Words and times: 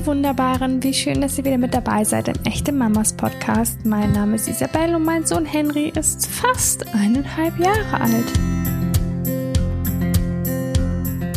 Ihr 0.00 0.06
Wunderbaren, 0.06 0.82
wie 0.82 0.94
schön, 0.94 1.20
dass 1.20 1.36
ihr 1.36 1.44
wieder 1.44 1.58
mit 1.58 1.74
dabei 1.74 2.04
seid 2.04 2.28
im 2.28 2.42
Echte 2.46 2.72
Mamas 2.72 3.12
Podcast. 3.12 3.84
Mein 3.84 4.12
Name 4.12 4.36
ist 4.36 4.48
Isabelle 4.48 4.96
und 4.96 5.04
mein 5.04 5.26
Sohn 5.26 5.44
Henry 5.44 5.92
ist 5.94 6.26
fast 6.26 6.86
eineinhalb 6.94 7.58
Jahre 7.58 8.00
alt. 8.00 8.32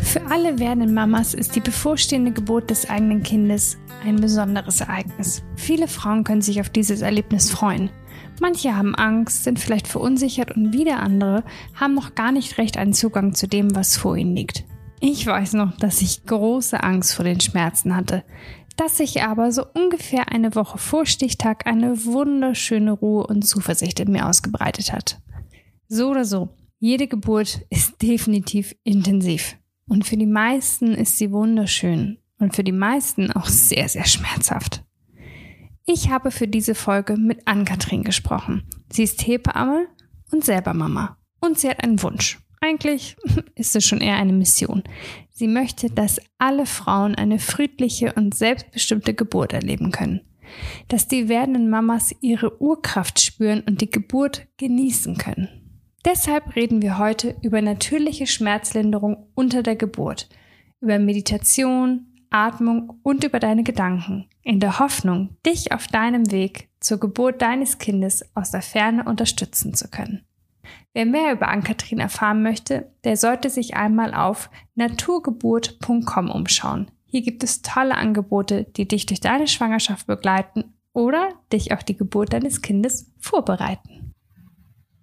Für 0.01 0.25
alle 0.31 0.59
werdenden 0.59 0.93
Mamas 0.93 1.33
ist 1.33 1.57
die 1.57 1.59
bevorstehende 1.59 2.31
Geburt 2.31 2.69
des 2.69 2.89
eigenen 2.89 3.21
Kindes 3.21 3.77
ein 4.05 4.15
besonderes 4.15 4.79
Ereignis. 4.79 5.43
Viele 5.57 5.89
Frauen 5.89 6.23
können 6.23 6.41
sich 6.41 6.61
auf 6.61 6.69
dieses 6.69 7.01
Erlebnis 7.01 7.51
freuen. 7.51 7.89
Manche 8.39 8.77
haben 8.77 8.95
Angst, 8.95 9.43
sind 9.43 9.59
vielleicht 9.59 9.89
verunsichert 9.89 10.55
und 10.55 10.71
wieder 10.71 11.01
andere 11.01 11.43
haben 11.75 11.95
noch 11.95 12.15
gar 12.15 12.31
nicht 12.31 12.57
recht 12.57 12.77
einen 12.77 12.93
Zugang 12.93 13.35
zu 13.35 13.45
dem, 13.45 13.75
was 13.75 13.97
vor 13.97 14.15
ihnen 14.15 14.37
liegt. 14.37 14.63
Ich 15.05 15.27
weiß 15.27 15.55
noch, 15.55 15.75
dass 15.75 16.01
ich 16.01 16.25
große 16.25 16.81
Angst 16.81 17.13
vor 17.13 17.25
den 17.25 17.41
Schmerzen 17.41 17.93
hatte, 17.93 18.23
dass 18.77 18.95
sich 18.99 19.21
aber 19.21 19.51
so 19.51 19.65
ungefähr 19.73 20.31
eine 20.31 20.55
Woche 20.55 20.77
vor 20.77 21.05
Stichtag 21.05 21.67
eine 21.67 22.05
wunderschöne 22.05 22.93
Ruhe 22.93 23.27
und 23.27 23.41
Zuversicht 23.41 23.99
in 23.99 24.13
mir 24.13 24.29
ausgebreitet 24.29 24.93
hat. 24.93 25.21
So 25.89 26.11
oder 26.11 26.23
so, 26.23 26.55
jede 26.79 27.07
Geburt 27.07 27.65
ist 27.69 28.01
definitiv 28.01 28.77
intensiv. 28.85 29.57
Und 29.89 30.05
für 30.05 30.15
die 30.15 30.25
meisten 30.25 30.93
ist 30.93 31.17
sie 31.17 31.33
wunderschön 31.33 32.19
und 32.39 32.55
für 32.55 32.63
die 32.63 32.71
meisten 32.71 33.29
auch 33.29 33.47
sehr, 33.47 33.89
sehr 33.89 34.05
schmerzhaft. 34.05 34.85
Ich 35.85 36.11
habe 36.11 36.31
für 36.31 36.47
diese 36.47 36.75
Folge 36.75 37.17
mit 37.17 37.45
Ann-Kathrin 37.45 38.03
gesprochen. 38.05 38.63
Sie 38.89 39.03
ist 39.03 39.27
Hebamme 39.27 39.85
und 40.31 40.45
selber 40.45 40.73
Mama. 40.73 41.17
Und 41.41 41.59
sie 41.59 41.69
hat 41.69 41.83
einen 41.83 42.01
Wunsch. 42.01 42.39
Eigentlich 42.63 43.17
ist 43.55 43.75
es 43.75 43.85
schon 43.85 43.99
eher 43.99 44.15
eine 44.15 44.31
Mission. 44.31 44.83
Sie 45.29 45.47
möchte, 45.47 45.89
dass 45.89 46.21
alle 46.37 46.65
Frauen 46.65 47.13
eine 47.15 47.37
friedliche 47.37 48.13
und 48.13 48.33
selbstbestimmte 48.33 49.13
Geburt 49.13 49.51
erleben 49.51 49.91
können. 49.91 50.21
Dass 50.87 51.09
die 51.09 51.27
werdenden 51.27 51.69
Mamas 51.69 52.15
ihre 52.21 52.61
Urkraft 52.61 53.19
spüren 53.19 53.63
und 53.67 53.81
die 53.81 53.89
Geburt 53.89 54.47
genießen 54.57 55.17
können. 55.17 55.49
Deshalb 56.05 56.55
reden 56.55 56.81
wir 56.81 56.97
heute 56.97 57.35
über 57.41 57.61
natürliche 57.61 58.27
Schmerzlinderung 58.27 59.27
unter 59.35 59.61
der 59.61 59.75
Geburt, 59.75 60.29
über 60.79 60.99
Meditation, 60.99 62.07
Atmung 62.29 62.99
und 63.03 63.23
über 63.23 63.39
deine 63.39 63.63
Gedanken, 63.63 64.29
in 64.41 64.59
der 64.59 64.79
Hoffnung, 64.79 65.35
dich 65.45 65.71
auf 65.71 65.87
deinem 65.87 66.31
Weg 66.31 66.69
zur 66.79 66.99
Geburt 66.99 67.41
deines 67.41 67.77
Kindes 67.77 68.23
aus 68.35 68.51
der 68.51 68.61
Ferne 68.61 69.03
unterstützen 69.05 69.73
zu 69.73 69.89
können. 69.89 70.25
Wer 70.95 71.07
mehr 71.07 71.33
über 71.33 71.47
Ann-Kathrin 71.47 71.99
erfahren 71.99 72.43
möchte, 72.43 72.91
der 73.03 73.17
sollte 73.17 73.49
sich 73.49 73.75
einmal 73.75 74.13
auf 74.13 74.51
naturgeburt.com 74.75 76.29
umschauen. 76.29 76.91
Hier 77.05 77.21
gibt 77.21 77.43
es 77.43 77.63
tolle 77.63 77.95
Angebote, 77.95 78.65
die 78.65 78.87
dich 78.87 79.07
durch 79.07 79.19
deine 79.19 79.47
Schwangerschaft 79.47 80.05
begleiten 80.05 80.75
oder 80.93 81.29
dich 81.51 81.73
auf 81.73 81.83
die 81.83 81.97
Geburt 81.97 82.33
deines 82.33 82.61
Kindes 82.61 83.11
vorbereiten. 83.19 84.13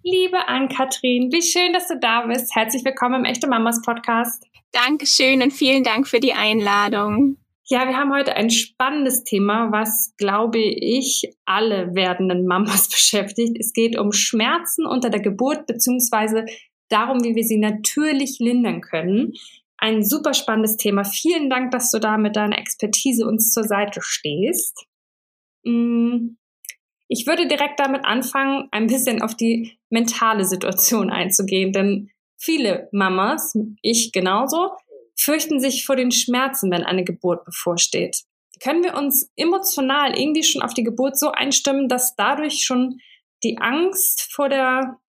Liebe 0.03 0.47
Ann-Kathrin, 0.47 1.29
wie 1.31 1.41
schön, 1.41 1.73
dass 1.73 1.89
du 1.89 1.99
da 1.99 2.25
bist. 2.25 2.55
Herzlich 2.55 2.85
willkommen 2.85 3.15
im 3.15 3.25
Echte 3.25 3.47
Mamas 3.47 3.81
Podcast. 3.81 4.45
Dankeschön 4.71 5.41
und 5.41 5.51
vielen 5.51 5.83
Dank 5.83 6.07
für 6.07 6.21
die 6.21 6.33
Einladung. 6.33 7.35
Ja, 7.71 7.87
wir 7.87 7.95
haben 7.95 8.13
heute 8.13 8.35
ein 8.35 8.49
spannendes 8.49 9.23
Thema, 9.23 9.71
was, 9.71 10.13
glaube 10.17 10.59
ich, 10.59 11.31
alle 11.45 11.95
werdenden 11.95 12.45
Mamas 12.45 12.89
beschäftigt. 12.91 13.55
Es 13.57 13.71
geht 13.71 13.97
um 13.97 14.11
Schmerzen 14.11 14.85
unter 14.85 15.09
der 15.09 15.21
Geburt 15.21 15.67
beziehungsweise 15.67 16.43
darum, 16.89 17.23
wie 17.23 17.33
wir 17.33 17.45
sie 17.45 17.57
natürlich 17.57 18.39
lindern 18.39 18.81
können. 18.81 19.31
Ein 19.77 20.03
super 20.03 20.33
spannendes 20.33 20.75
Thema. 20.75 21.05
Vielen 21.05 21.49
Dank, 21.49 21.71
dass 21.71 21.91
du 21.91 21.99
da 21.99 22.17
mit 22.17 22.35
deiner 22.35 22.59
Expertise 22.59 23.25
uns 23.25 23.53
zur 23.53 23.63
Seite 23.63 24.01
stehst. 24.03 24.85
Mm, 25.63 26.35
ich 27.07 27.25
würde 27.25 27.47
direkt 27.47 27.79
damit 27.79 28.03
anfangen, 28.03 28.67
ein 28.71 28.87
bisschen 28.87 29.21
auf 29.21 29.33
die 29.33 29.79
mentale 29.89 30.43
Situation 30.43 31.09
einzugehen, 31.09 31.71
denn 31.71 32.09
viele 32.37 32.89
Mamas, 32.91 33.57
ich 33.81 34.11
genauso, 34.11 34.71
fürchten 35.15 35.59
sich 35.59 35.85
vor 35.85 35.95
den 35.95 36.11
Schmerzen, 36.11 36.71
wenn 36.71 36.83
eine 36.83 37.03
Geburt 37.03 37.45
bevorsteht. 37.45 38.23
Können 38.61 38.83
wir 38.83 38.95
uns 38.95 39.29
emotional 39.35 40.17
irgendwie 40.17 40.43
schon 40.43 40.61
auf 40.61 40.73
die 40.73 40.83
Geburt 40.83 41.17
so 41.17 41.31
einstimmen, 41.31 41.87
dass 41.87 42.15
dadurch 42.15 42.63
schon 42.63 42.99
die 43.43 43.57
Angst 43.57 44.31
vor 44.31 44.49
der, 44.49 44.99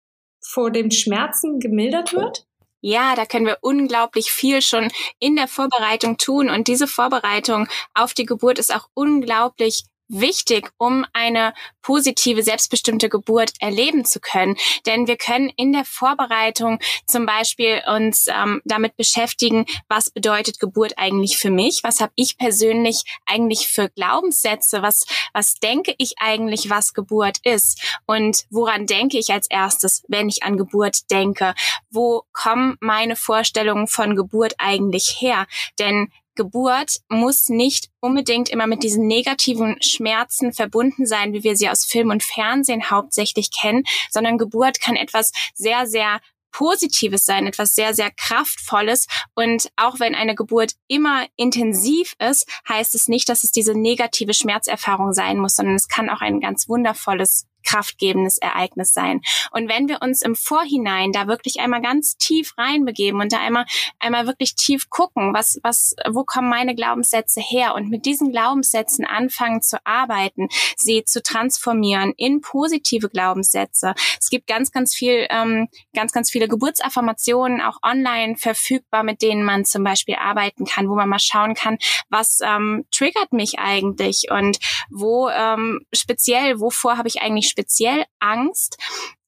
vor 0.41 0.71
den 0.71 0.91
Schmerzen 0.91 1.59
gemildert 1.61 2.15
wird? 2.15 2.47
Ja, 2.81 3.15
da 3.15 3.27
können 3.27 3.47
wir 3.47 3.59
unglaublich 3.61 4.33
viel 4.33 4.61
schon 4.61 4.91
in 5.21 5.37
der 5.37 5.47
Vorbereitung 5.47 6.17
tun. 6.19 6.51
Und 6.51 6.67
diese 6.67 6.89
Vorbereitung 6.89 7.69
auf 7.95 8.13
die 8.13 8.27
Geburt 8.27 8.59
ist 8.59 8.75
auch 8.75 8.89
unglaublich 8.95 9.85
wichtig, 10.13 10.71
um 10.79 11.05
eine 11.13 11.55
positive, 11.83 12.43
selbstbestimmte 12.43 13.09
Geburt 13.09 13.53
erleben 13.59 14.05
zu 14.05 14.21
können. 14.21 14.57
Denn 14.87 15.07
wir 15.07 15.17
können 15.17 15.51
in 15.57 15.73
der 15.73 15.85
Vorbereitung 15.85 16.79
zum 17.07 17.27
Beispiel 17.27 17.83
uns 17.87 18.27
ähm, 18.29 18.63
damit 18.65 18.97
beschäftigen, 18.97 19.67
was 19.89 20.11
bedeutet 20.11 20.61
Geburt 20.61 20.95
eigentlich 20.97 21.39
für 21.39 21.51
mich? 21.51 21.81
Was 21.83 22.01
habe 22.01 22.13
ich 22.15 22.39
persönlich 22.39 23.03
eigentlich 23.27 23.69
für 23.69 23.89
Glaubenssätze? 23.89 24.83
Was, 24.83 25.07
was 25.33 25.55
denke 25.55 25.95
ich 25.99 26.15
eigentlich, 26.19 26.71
was 26.71 26.95
Geburt 26.95 27.39
ist? 27.43 27.83
Und 28.07 28.45
woran 28.51 28.87
denke 28.87 29.19
ich 29.19 29.33
als 29.33 29.49
erstes, 29.51 30.05
wenn 30.09 30.29
ich 30.29 30.45
an 30.45 30.57
Geburt 30.57 31.11
denke? 31.11 31.55
Wo 31.91 32.23
kommen 32.33 32.77
meine 32.81 33.17
Vorstellungen 33.17 33.89
von 33.89 34.15
Geburt 34.15 34.55
eigentlich 34.59 35.17
her? 35.21 35.47
Denn 35.79 36.13
Geburt 36.35 36.99
muss 37.09 37.49
nicht 37.49 37.89
unbedingt 38.01 38.49
immer 38.49 38.67
mit 38.67 38.83
diesen 38.83 39.07
negativen 39.07 39.77
Schmerzen 39.83 40.53
verbunden 40.53 41.07
sein, 41.07 41.33
wie 41.33 41.45
wir 41.45 41.57
sie 41.57 41.69
aus 41.69 41.85
Film 41.85 42.11
und 42.11 42.23
Fernsehen 42.23 42.91
hauptsächlich 42.91 43.51
kennen, 43.51 43.85
sondern 44.11 44.39
Geburt 44.39 44.81
kann 44.81 44.97
etwas 44.97 45.33
sehr, 45.55 45.87
sehr 45.87 46.21
Positives 46.53 47.25
sein, 47.25 47.47
etwas 47.47 47.75
sehr, 47.75 47.95
sehr 47.95 48.11
Kraftvolles. 48.11 49.07
Und 49.35 49.71
auch 49.77 49.99
wenn 49.99 50.15
eine 50.15 50.35
Geburt 50.35 50.75
immer 50.87 51.27
intensiv 51.37 52.15
ist, 52.19 52.47
heißt 52.69 52.95
es 52.95 53.09
nicht, 53.09 53.29
dass 53.29 53.43
es 53.43 53.51
diese 53.51 53.75
negative 53.75 54.35
Schmerzerfahrung 54.35 55.13
sein 55.13 55.39
muss, 55.39 55.55
sondern 55.55 55.75
es 55.75 55.89
kann 55.89 56.11
auch 56.11 56.21
ein 56.21 56.41
ganz 56.41 56.69
wundervolles 56.69 57.47
kraftgebendes 57.63 58.39
Ereignis 58.39 58.93
sein. 58.93 59.21
Und 59.51 59.69
wenn 59.69 59.89
wir 59.89 60.03
uns 60.03 60.23
im 60.23 60.35
Vorhinein 60.35 61.13
da 61.13 61.27
wirklich 61.27 61.61
einmal 61.61 61.83
ganz 61.83 62.17
tief 62.17 62.55
reinbegeben 62.59 63.21
und 63.21 63.33
da 63.33 63.39
einmal, 63.39 63.65
einmal 63.99 64.27
wirklich 64.27 64.55
tief 64.55 64.91
gucken, 64.91 65.35
was, 65.35 65.59
was, 65.63 65.95
wo 66.11 66.25
kommen 66.25 66.49
meine 66.49 66.75
Glaubenssätze 66.75 67.41
her 67.41 67.75
und 67.75 67.89
mit 67.89 68.07
diesen 68.07 68.31
Glaubenssätzen 68.31 69.05
anfangen 69.05 69.63
zu 69.63 69.79
arbeiten, 69.85 70.49
sie 70.77 71.05
zu 71.05 71.23
transformieren 71.23 72.13
in 72.17 72.41
positive 72.41 73.09
Glaubenssätze. 73.09 73.95
Es 74.21 74.31
gibt 74.31 74.47
ganz, 74.47 74.73
ganz 74.73 74.95
viel, 74.95 75.27
ähm, 75.31 75.69
ganz, 75.95 76.13
ganz 76.13 76.31
viele 76.31 76.49
Geburtsaffirmationen 76.49 77.61
auch 77.61 77.79
online 77.83 78.37
verfügbar, 78.37 79.03
mit 79.03 79.23
denen 79.23 79.45
man 79.45 79.65
zum 79.65 79.85
Beispiel 79.85 80.17
arbeiten 80.17 80.65
kann, 80.65 80.89
wo 80.89 80.95
man 80.95 81.09
mal 81.09 81.19
schauen 81.19 81.55
kann, 81.55 81.79
was 82.09 82.41
ähm, 82.45 82.85
triggert 82.91 83.33
mich 83.33 83.59
eigentlich 83.59 84.31
und 84.31 84.59
wo 84.91 85.29
ähm, 85.29 85.81
speziell, 85.93 86.61
wovor 86.61 86.97
habe 86.99 87.09
ich 87.09 87.23
eigentlich 87.23 87.49
speziell 87.53 88.05
Angst? 88.19 88.79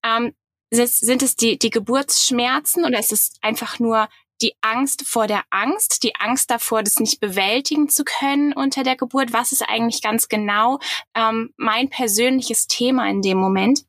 Ähm, 0.05 0.35
sind 0.71 1.23
es 1.23 1.37
die, 1.37 1.57
die 1.59 1.71
Geburtsschmerzen 1.71 2.85
oder 2.85 2.99
ist 2.99 3.13
es 3.13 3.35
einfach 3.43 3.79
nur 3.79 4.09
die 4.43 4.55
Angst 4.61 5.07
vor 5.07 5.29
der 5.29 5.45
Angst, 5.51 6.03
die 6.03 6.17
Angst 6.17 6.51
davor, 6.51 6.83
das 6.83 6.99
nicht 6.99 7.21
bewältigen 7.21 7.89
zu 7.89 8.03
können 8.05 8.53
unter 8.53 8.83
der 8.83 8.97
Geburt? 8.97 9.33
Was 9.33 9.53
ist 9.53 9.63
eigentlich 9.63 10.03
ganz 10.03 10.29
genau 10.29 10.81
ähm, 11.15 11.55
mein 11.57 11.89
persönliches 11.91 12.67
Thema 12.67 13.09
in 13.09 13.23
dem 13.23 13.39
Moment? 13.39 13.85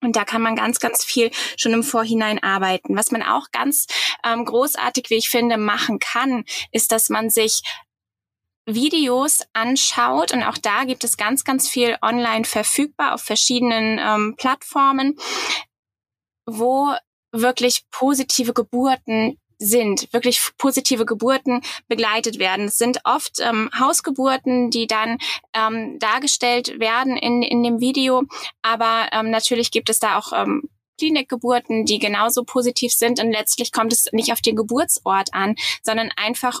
Und 0.00 0.14
da 0.14 0.24
kann 0.24 0.42
man 0.42 0.54
ganz, 0.54 0.78
ganz 0.78 1.04
viel 1.04 1.30
schon 1.56 1.72
im 1.72 1.82
Vorhinein 1.82 2.40
arbeiten. 2.40 2.96
Was 2.96 3.10
man 3.10 3.22
auch 3.22 3.50
ganz 3.50 3.86
ähm, 4.24 4.44
großartig, 4.44 5.10
wie 5.10 5.16
ich 5.16 5.28
finde, 5.28 5.56
machen 5.56 5.98
kann, 5.98 6.44
ist, 6.70 6.92
dass 6.92 7.08
man 7.08 7.30
sich 7.30 7.62
Videos 8.74 9.42
anschaut. 9.52 10.32
Und 10.32 10.42
auch 10.42 10.58
da 10.58 10.84
gibt 10.84 11.04
es 11.04 11.16
ganz, 11.16 11.44
ganz 11.44 11.68
viel 11.68 11.96
online 12.02 12.44
verfügbar 12.44 13.14
auf 13.14 13.22
verschiedenen 13.22 13.98
ähm, 13.98 14.34
Plattformen, 14.36 15.18
wo 16.46 16.94
wirklich 17.32 17.84
positive 17.90 18.52
Geburten 18.52 19.38
sind, 19.58 20.12
wirklich 20.12 20.40
positive 20.56 21.04
Geburten 21.04 21.62
begleitet 21.88 22.38
werden. 22.38 22.66
Es 22.66 22.78
sind 22.78 23.00
oft 23.04 23.40
ähm, 23.40 23.68
Hausgeburten, 23.78 24.70
die 24.70 24.86
dann 24.86 25.18
ähm, 25.52 25.98
dargestellt 25.98 26.78
werden 26.78 27.16
in, 27.16 27.42
in 27.42 27.62
dem 27.64 27.80
Video, 27.80 28.22
aber 28.62 29.08
ähm, 29.12 29.30
natürlich 29.30 29.72
gibt 29.72 29.90
es 29.90 29.98
da 29.98 30.16
auch 30.16 30.32
ähm, 30.32 30.68
Klinikgeburten, 30.98 31.84
die 31.84 31.98
genauso 31.98 32.44
positiv 32.44 32.92
sind. 32.92 33.20
Und 33.20 33.30
letztlich 33.30 33.72
kommt 33.72 33.92
es 33.92 34.08
nicht 34.12 34.32
auf 34.32 34.40
den 34.40 34.56
Geburtsort 34.56 35.32
an, 35.32 35.54
sondern 35.82 36.10
einfach 36.16 36.60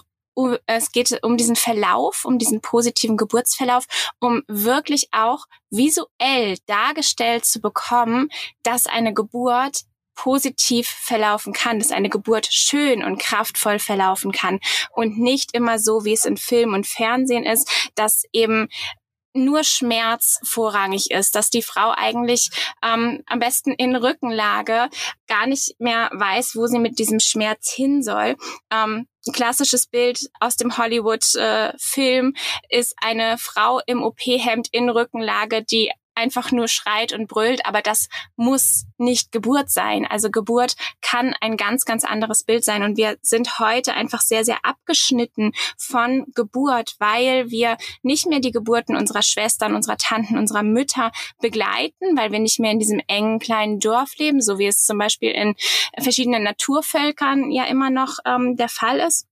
es 0.66 0.92
geht 0.92 1.22
um 1.22 1.36
diesen 1.36 1.56
Verlauf, 1.56 2.24
um 2.24 2.38
diesen 2.38 2.60
positiven 2.60 3.16
Geburtsverlauf, 3.16 3.84
um 4.20 4.42
wirklich 4.46 5.08
auch 5.12 5.46
visuell 5.70 6.56
dargestellt 6.66 7.44
zu 7.44 7.60
bekommen, 7.60 8.28
dass 8.62 8.86
eine 8.86 9.12
Geburt 9.12 9.82
positiv 10.14 10.88
verlaufen 10.88 11.52
kann, 11.52 11.78
dass 11.78 11.92
eine 11.92 12.08
Geburt 12.08 12.48
schön 12.50 13.04
und 13.04 13.20
kraftvoll 13.20 13.78
verlaufen 13.78 14.32
kann 14.32 14.58
und 14.90 15.16
nicht 15.16 15.54
immer 15.54 15.78
so, 15.78 16.04
wie 16.04 16.12
es 16.12 16.24
in 16.24 16.36
Film 16.36 16.74
und 16.74 16.88
Fernsehen 16.88 17.44
ist, 17.44 17.90
dass 17.94 18.24
eben 18.32 18.68
nur 19.32 19.62
Schmerz 19.62 20.40
vorrangig 20.42 21.10
ist, 21.10 21.34
dass 21.36 21.50
die 21.50 21.62
Frau 21.62 21.92
eigentlich 21.96 22.50
ähm, 22.82 23.22
am 23.26 23.38
besten 23.38 23.72
in 23.72 23.94
Rückenlage 23.94 24.88
gar 25.28 25.46
nicht 25.46 25.78
mehr 25.78 26.10
weiß, 26.12 26.56
wo 26.56 26.66
sie 26.66 26.78
mit 26.78 26.98
diesem 26.98 27.20
Schmerz 27.20 27.70
hin 27.70 28.02
soll. 28.02 28.36
Ähm, 28.72 29.06
ein 29.28 29.32
klassisches 29.32 29.86
Bild 29.86 30.30
aus 30.40 30.56
dem 30.56 30.76
Hollywood-Film 30.76 32.34
äh, 32.34 32.78
ist 32.78 32.94
eine 33.00 33.38
Frau 33.38 33.80
im 33.86 34.02
OP-Hemd 34.02 34.68
in 34.72 34.88
Rückenlage, 34.88 35.62
die 35.62 35.90
einfach 36.18 36.50
nur 36.52 36.68
schreit 36.68 37.12
und 37.12 37.28
brüllt, 37.28 37.64
aber 37.64 37.80
das 37.80 38.08
muss 38.36 38.84
nicht 38.98 39.30
Geburt 39.32 39.70
sein. 39.70 40.06
Also 40.06 40.30
Geburt 40.30 40.74
kann 41.00 41.34
ein 41.40 41.56
ganz, 41.56 41.84
ganz 41.84 42.04
anderes 42.04 42.42
Bild 42.42 42.64
sein. 42.64 42.82
Und 42.82 42.96
wir 42.96 43.16
sind 43.22 43.58
heute 43.60 43.94
einfach 43.94 44.20
sehr, 44.20 44.44
sehr 44.44 44.58
abgeschnitten 44.64 45.52
von 45.78 46.26
Geburt, 46.34 46.96
weil 46.98 47.50
wir 47.50 47.76
nicht 48.02 48.26
mehr 48.26 48.40
die 48.40 48.50
Geburten 48.50 48.96
unserer 48.96 49.22
Schwestern, 49.22 49.74
unserer 49.74 49.96
Tanten, 49.96 50.36
unserer 50.36 50.64
Mütter 50.64 51.12
begleiten, 51.40 52.16
weil 52.16 52.32
wir 52.32 52.40
nicht 52.40 52.58
mehr 52.58 52.72
in 52.72 52.80
diesem 52.80 53.00
engen 53.06 53.38
kleinen 53.38 53.78
Dorf 53.78 54.16
leben, 54.18 54.40
so 54.40 54.58
wie 54.58 54.66
es 54.66 54.84
zum 54.84 54.98
Beispiel 54.98 55.30
in 55.30 55.54
verschiedenen 55.98 56.42
Naturvölkern 56.42 57.50
ja 57.50 57.64
immer 57.64 57.90
noch 57.90 58.18
ähm, 58.24 58.56
der 58.56 58.68
Fall 58.68 58.98
ist 58.98 59.27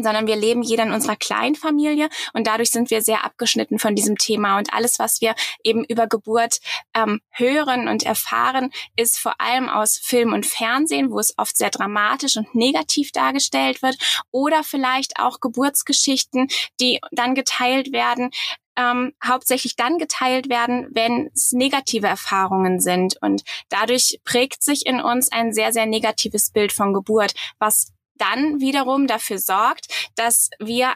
sondern 0.00 0.26
wir 0.26 0.36
leben 0.36 0.62
jeder 0.62 0.84
in 0.84 0.92
unserer 0.92 1.16
Kleinfamilie 1.16 2.08
und 2.32 2.46
dadurch 2.46 2.70
sind 2.70 2.90
wir 2.90 3.02
sehr 3.02 3.24
abgeschnitten 3.24 3.78
von 3.78 3.94
diesem 3.94 4.16
Thema 4.16 4.58
und 4.58 4.72
alles, 4.72 4.98
was 4.98 5.20
wir 5.20 5.34
eben 5.62 5.84
über 5.84 6.06
Geburt 6.06 6.60
ähm, 6.94 7.20
hören 7.30 7.88
und 7.88 8.04
erfahren, 8.04 8.70
ist 8.96 9.18
vor 9.18 9.34
allem 9.40 9.68
aus 9.68 9.98
Film 9.98 10.32
und 10.32 10.46
Fernsehen, 10.46 11.10
wo 11.10 11.18
es 11.18 11.34
oft 11.36 11.56
sehr 11.56 11.70
dramatisch 11.70 12.36
und 12.36 12.54
negativ 12.54 13.12
dargestellt 13.12 13.82
wird 13.82 13.96
oder 14.30 14.64
vielleicht 14.64 15.18
auch 15.18 15.40
Geburtsgeschichten, 15.40 16.48
die 16.80 17.00
dann 17.10 17.34
geteilt 17.34 17.92
werden, 17.92 18.30
ähm, 18.76 19.12
hauptsächlich 19.24 19.76
dann 19.76 19.98
geteilt 19.98 20.48
werden, 20.48 20.88
wenn 20.92 21.30
es 21.34 21.52
negative 21.52 22.06
Erfahrungen 22.06 22.80
sind. 22.80 23.16
Und 23.20 23.42
dadurch 23.68 24.20
prägt 24.24 24.62
sich 24.62 24.86
in 24.86 25.00
uns 25.00 25.30
ein 25.30 25.52
sehr, 25.52 25.72
sehr 25.72 25.86
negatives 25.86 26.50
Bild 26.50 26.72
von 26.72 26.94
Geburt, 26.94 27.34
was 27.58 27.91
dann 28.16 28.60
wiederum 28.60 29.06
dafür 29.06 29.38
sorgt, 29.38 30.10
dass 30.16 30.50
wir 30.58 30.94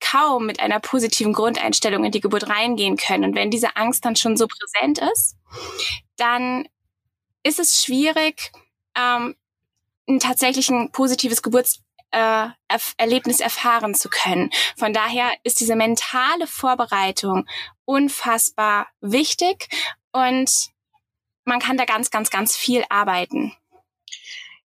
kaum 0.00 0.46
mit 0.46 0.60
einer 0.60 0.80
positiven 0.80 1.32
Grundeinstellung 1.32 2.04
in 2.04 2.12
die 2.12 2.20
Geburt 2.20 2.48
reingehen 2.48 2.96
können. 2.96 3.24
Und 3.24 3.34
wenn 3.34 3.50
diese 3.50 3.76
Angst 3.76 4.04
dann 4.04 4.16
schon 4.16 4.36
so 4.36 4.46
präsent 4.46 4.98
ist, 4.98 5.36
dann 6.16 6.68
ist 7.42 7.58
es 7.58 7.82
schwierig, 7.82 8.52
ähm, 8.96 9.34
ein 10.08 10.20
tatsächlich 10.20 10.68
ein 10.68 10.92
positives 10.92 11.42
Geburtserlebnis 11.42 13.40
äh, 13.40 13.44
erfahren 13.44 13.94
zu 13.94 14.10
können. 14.10 14.50
Von 14.76 14.92
daher 14.92 15.32
ist 15.42 15.60
diese 15.60 15.76
mentale 15.76 16.46
Vorbereitung 16.46 17.46
unfassbar 17.84 18.88
wichtig 19.00 19.68
und 20.12 20.50
man 21.44 21.60
kann 21.60 21.76
da 21.76 21.84
ganz, 21.84 22.10
ganz, 22.10 22.30
ganz 22.30 22.56
viel 22.56 22.84
arbeiten. 22.88 23.54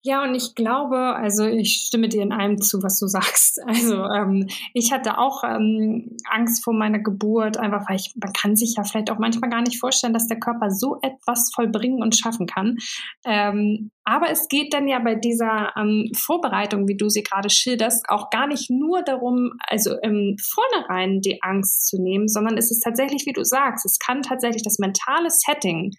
Ja, 0.08 0.24
und 0.24 0.36
ich 0.36 0.54
glaube, 0.54 1.16
also 1.16 1.46
ich 1.46 1.88
stimme 1.88 2.08
dir 2.08 2.22
in 2.22 2.32
allem 2.32 2.62
zu, 2.62 2.84
was 2.84 3.00
du 3.00 3.08
sagst. 3.08 3.60
Also 3.66 4.04
ähm, 4.04 4.48
ich 4.76 4.92
hatte 4.92 5.18
auch 5.18 5.44
ähm, 5.44 6.16
Angst 6.30 6.64
vor 6.64 6.76
meiner 6.76 7.00
Geburt, 7.00 7.58
einfach 7.58 7.90
weil 7.90 7.96
ich, 7.96 8.14
man 8.16 8.32
kann 8.32 8.56
sich 8.56 8.76
ja 8.78 8.84
vielleicht 8.84 9.10
auch 9.10 9.18
manchmal 9.18 9.50
gar 9.50 9.64
nicht 9.64 9.80
vorstellen, 9.80 10.14
dass 10.14 10.28
der 10.28 10.40
Körper 10.40 10.70
so 10.70 11.00
etwas 11.02 11.52
vollbringen 11.56 12.04
und 12.04 12.16
schaffen 12.16 12.46
kann. 12.46 12.78
Ähm, 13.26 13.90
aber 14.04 14.30
es 14.30 14.48
geht 14.48 14.76
dann 14.76 14.88
ja 14.88 15.00
bei 15.00 15.16
dieser 15.16 15.76
ähm, 15.76 16.12
Vorbereitung, 16.16 16.88
wie 16.88 16.98
du 16.98 17.10
sie 17.10 17.24
gerade 17.24 17.50
schilderst, 17.50 18.08
auch 18.08 18.30
gar 18.30 18.46
nicht 18.46 18.70
nur 18.70 19.02
darum, 19.02 19.54
also 19.68 19.96
im 20.04 20.36
Vornherein 20.40 21.22
die 21.22 21.40
Angst 21.42 21.88
zu 21.88 22.00
nehmen, 22.00 22.28
sondern 22.28 22.60
es 22.60 22.70
ist 22.70 22.82
tatsächlich, 22.82 23.26
wie 23.26 23.34
du 23.34 23.44
sagst, 23.44 23.88
es 23.88 23.98
kann 23.98 24.22
tatsächlich 24.22 24.62
das 24.62 24.78
mentale 24.78 25.32
Setting 25.32 25.94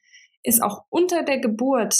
ist 0.47 0.63
auch 0.63 0.85
unter 0.91 1.25
der 1.25 1.41
Geburt 1.41 1.97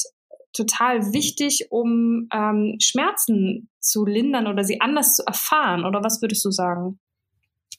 total 0.57 1.13
wichtig, 1.13 1.67
um 1.71 2.29
ähm, 2.33 2.77
Schmerzen 2.81 3.69
zu 3.81 4.05
lindern 4.05 4.47
oder 4.47 4.65
sie 4.65 4.81
anders 4.81 5.15
zu 5.15 5.25
erfahren? 5.27 5.85
Oder 5.85 6.03
was 6.03 6.23
würdest 6.23 6.45
du 6.45 6.51
sagen? 6.51 6.99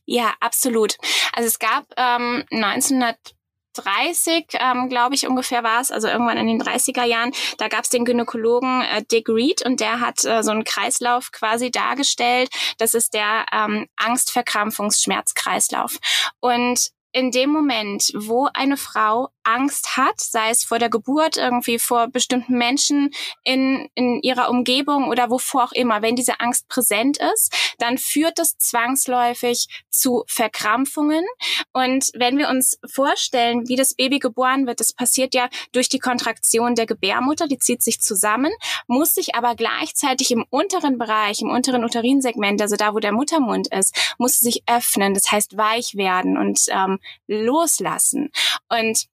Ja, 0.06 0.34
absolut. 0.40 0.96
Also 1.34 1.48
es 1.48 1.60
gab 1.60 1.86
ähm, 1.98 2.46
1930, 2.50 4.46
ähm, 4.54 4.88
glaube 4.88 5.16
ich, 5.16 5.28
ungefähr 5.28 5.64
war 5.64 5.82
es, 5.82 5.92
also 5.92 6.08
irgendwann 6.08 6.38
in 6.38 6.48
den 6.48 6.62
30er 6.62 7.04
Jahren, 7.04 7.34
da 7.58 7.68
gab 7.68 7.84
es 7.84 7.90
den 7.90 8.06
Gynäkologen 8.06 8.84
äh, 8.84 9.04
Dick 9.04 9.28
Reed 9.28 9.66
und 9.66 9.82
der 9.82 10.00
hat 10.00 10.24
äh, 10.24 10.44
so 10.44 10.52
einen 10.52 10.64
Kreislauf 10.64 11.34
quasi 11.34 11.72
dargestellt. 11.72 12.50
Das 12.78 12.94
ist 12.94 13.14
der 13.14 13.46
ähm, 13.52 13.88
Angstverkrampfungsschmerzkreislauf. 13.98 15.98
Und 16.40 16.92
in 17.18 17.32
dem 17.32 17.50
Moment, 17.50 18.12
wo 18.16 18.48
eine 18.54 18.78
Frau 18.78 19.30
Angst 19.42 19.98
hat, 19.98 20.20
sei 20.20 20.50
es 20.52 20.64
vor 20.64 20.78
der 20.78 20.90
Geburt, 20.90 21.38
irgendwie 21.38 21.80
vor 21.80 22.10
bestimmten 22.10 22.58
Menschen 22.58 23.12
in, 23.44 23.90
in 23.96 24.22
ihrer 24.22 24.50
Umgebung 24.50 25.08
oder 25.08 25.32
wovor 25.32 25.64
auch 25.64 25.72
immer, 25.72 26.04
wenn 26.04 26.16
diese 26.16 26.40
Angst 26.42 26.68
präsent 26.68 27.18
ist, 27.34 27.76
dann 27.80 27.98
führt 27.98 28.38
das 28.38 28.58
zwangsläufig 28.58 29.68
zu 29.90 30.26
Verkrampfungen. 30.28 31.26
Und 31.74 32.12
wenn 32.14 32.38
wir 32.38 32.50
uns 32.50 32.78
vorstellen, 32.86 33.68
wie 33.68 33.78
das 33.78 33.96
Baby 33.96 34.20
geboren 34.20 34.68
wird, 34.68 34.80
das 34.80 34.94
passiert 34.94 35.34
ja 35.34 35.50
durch 35.72 35.90
die 35.90 36.00
Kontraktion 36.00 36.76
der 36.76 36.86
Gebärmutter, 36.86 37.48
die 37.48 37.58
zieht 37.58 37.82
sich 37.82 38.00
zusammen, 38.00 38.52
muss 38.86 39.16
sich 39.16 39.34
aber 39.34 39.56
gleichzeitig 39.56 40.30
im 40.30 40.46
unteren 40.52 41.00
Bereich, 41.00 41.42
im 41.42 41.50
unteren 41.50 41.84
Uterinsegment, 41.84 42.62
also 42.62 42.76
da, 42.76 42.94
wo 42.94 43.00
der 43.00 43.14
Muttermund 43.14 43.74
ist, 43.74 44.14
muss 44.20 44.40
sich 44.40 44.64
öffnen, 44.68 45.14
das 45.16 45.32
heißt 45.32 45.58
weich 45.58 45.96
werden 45.96 46.38
und 46.38 46.60
ähm, 46.70 47.00
loslassen. 47.28 48.32
Und 48.70 49.08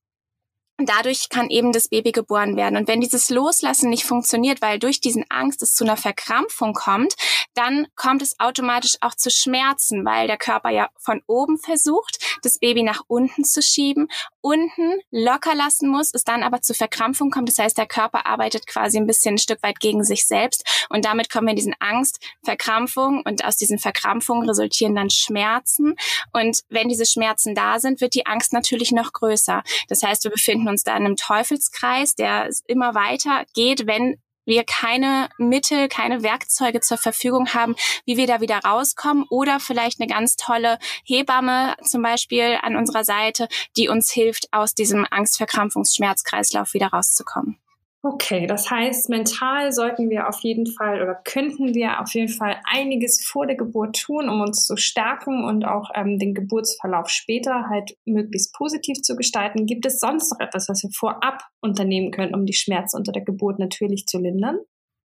dadurch 0.79 1.29
kann 1.29 1.50
eben 1.50 1.73
das 1.73 1.88
Baby 1.88 2.12
geboren 2.12 2.56
werden. 2.56 2.76
Und 2.76 2.88
wenn 2.88 3.00
dieses 3.00 3.31
Loslassen 3.31 3.91
nicht 3.91 4.05
funktioniert, 4.05 4.61
weil 4.61 4.79
durch 4.79 5.00
diesen 5.00 5.25
Angst 5.29 5.62
es 5.62 5.75
zu 5.75 5.85
einer 5.85 5.96
Verkrampfung 5.96 6.73
kommt, 6.73 7.14
dann 7.55 7.87
kommt 7.94 8.23
es 8.23 8.38
automatisch 8.41 8.96
auch 9.00 9.14
zu 9.14 9.31
Schmerzen, 9.31 10.05
weil 10.05 10.26
der 10.26 10.37
Körper 10.37 10.70
ja 10.70 10.88
von 10.99 11.23
oben 11.26 11.58
versucht, 11.58 12.38
das 12.43 12.58
Baby 12.58 12.82
nach 12.82 13.02
unten 13.06 13.44
zu 13.44 13.62
schieben, 13.62 14.08
unten 14.44 15.00
locker 15.11 15.55
lassen 15.55 15.88
muss, 15.88 16.11
es 16.12 16.23
dann 16.23 16.43
aber 16.43 16.61
zu 16.61 16.75
Verkrampfung 16.75 17.31
kommt. 17.31 17.49
Das 17.49 17.58
heißt, 17.58 17.79
der 17.79 17.87
Körper 17.87 18.26
arbeitet 18.26 18.67
quasi 18.67 18.99
ein 18.99 19.06
bisschen 19.06 19.37
ein 19.37 19.38
Stück 19.38 19.62
weit 19.62 19.81
gegen 19.81 20.05
sich 20.05 20.26
selbst. 20.26 20.87
Und 20.91 21.06
damit 21.06 21.31
kommen 21.31 21.46
wir 21.46 21.52
in 21.52 21.56
diesen 21.56 21.75
Angst, 21.81 22.21
Verkrampfung 22.45 23.23
und 23.25 23.42
aus 23.45 23.57
diesen 23.57 23.78
Verkrampfungen 23.78 24.47
resultieren 24.47 24.95
dann 24.95 25.09
Schmerzen. 25.09 25.95
Und 26.33 26.61
wenn 26.68 26.88
diese 26.88 27.07
Schmerzen 27.07 27.54
da 27.54 27.80
sind, 27.80 28.02
wird 28.02 28.14
die 28.14 28.26
Angst 28.26 28.52
natürlich 28.52 28.92
noch 28.92 29.14
größer. 29.14 29.62
Das 29.88 30.02
heißt, 30.02 30.25
wir 30.25 30.30
befinden 30.30 30.68
uns 30.68 30.85
da 30.85 30.95
in 30.95 31.07
einem 31.07 31.16
Teufelskreis, 31.16 32.14
der 32.14 32.50
immer 32.66 32.95
weiter 32.95 33.45
geht, 33.54 33.87
wenn 33.87 34.18
wir 34.44 34.64
keine 34.64 35.28
Mittel, 35.38 35.88
keine 35.88 36.22
Werkzeuge 36.22 36.80
zur 36.80 36.98
Verfügung 36.98 37.54
haben, 37.54 37.74
wie 38.04 38.16
wir 38.16 38.26
da 38.26 38.40
wieder 38.40 38.58
rauskommen 38.58 39.24
oder 39.30 39.60
vielleicht 39.60 40.00
eine 40.00 40.08
ganz 40.08 40.36
tolle 40.36 40.78
Hebamme 41.04 41.74
zum 41.82 42.02
Beispiel 42.02 42.58
an 42.62 42.76
unserer 42.76 43.04
Seite, 43.04 43.48
die 43.76 43.88
uns 43.88 44.12
hilft, 44.12 44.52
aus 44.52 44.74
diesem 44.74 45.06
Angstverkrampfungsschmerzkreislauf 45.10 46.74
wieder 46.74 46.88
rauszukommen. 46.88 47.58
Okay, 48.06 48.46
das 48.46 48.70
heißt, 48.70 49.08
mental 49.08 49.73
sollten 49.73 50.11
wir 50.11 50.28
auf 50.28 50.40
jeden 50.40 50.66
Fall 50.66 51.00
oder 51.00 51.14
könnten 51.14 51.75
wir 51.75 52.02
auf 52.02 52.12
jeden 52.12 52.28
Fall 52.28 52.61
einiges 52.64 53.25
vor 53.25 53.46
der 53.46 53.56
Geburt 53.56 53.99
tun, 53.99 54.28
um 54.28 54.42
uns 54.42 54.66
zu 54.66 54.76
stärken 54.76 55.42
und 55.42 55.64
auch 55.64 55.88
ähm, 55.94 56.18
den 56.18 56.34
Geburtsverlauf 56.34 57.08
später 57.08 57.70
halt 57.70 57.96
möglichst 58.04 58.52
positiv 58.52 59.00
zu 59.00 59.16
gestalten. 59.16 59.64
Gibt 59.64 59.87
es 59.87 60.00
sonst 60.00 60.30
noch 60.30 60.46
etwas, 60.46 60.68
was 60.68 60.82
wir 60.82 60.90
vorab 60.90 61.44
unternehmen 61.62 62.11
können, 62.11 62.34
um 62.34 62.44
die 62.44 62.52
Schmerzen 62.52 62.99
unter 62.99 63.12
der 63.12 63.25
Geburt 63.25 63.58
natürlich 63.58 64.04
zu 64.04 64.18
lindern? 64.18 64.58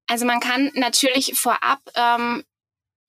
Also 0.07 0.25
man 0.25 0.41
kann 0.41 0.69
natürlich 0.73 1.35
vorab 1.35 1.79
ähm, 1.95 2.43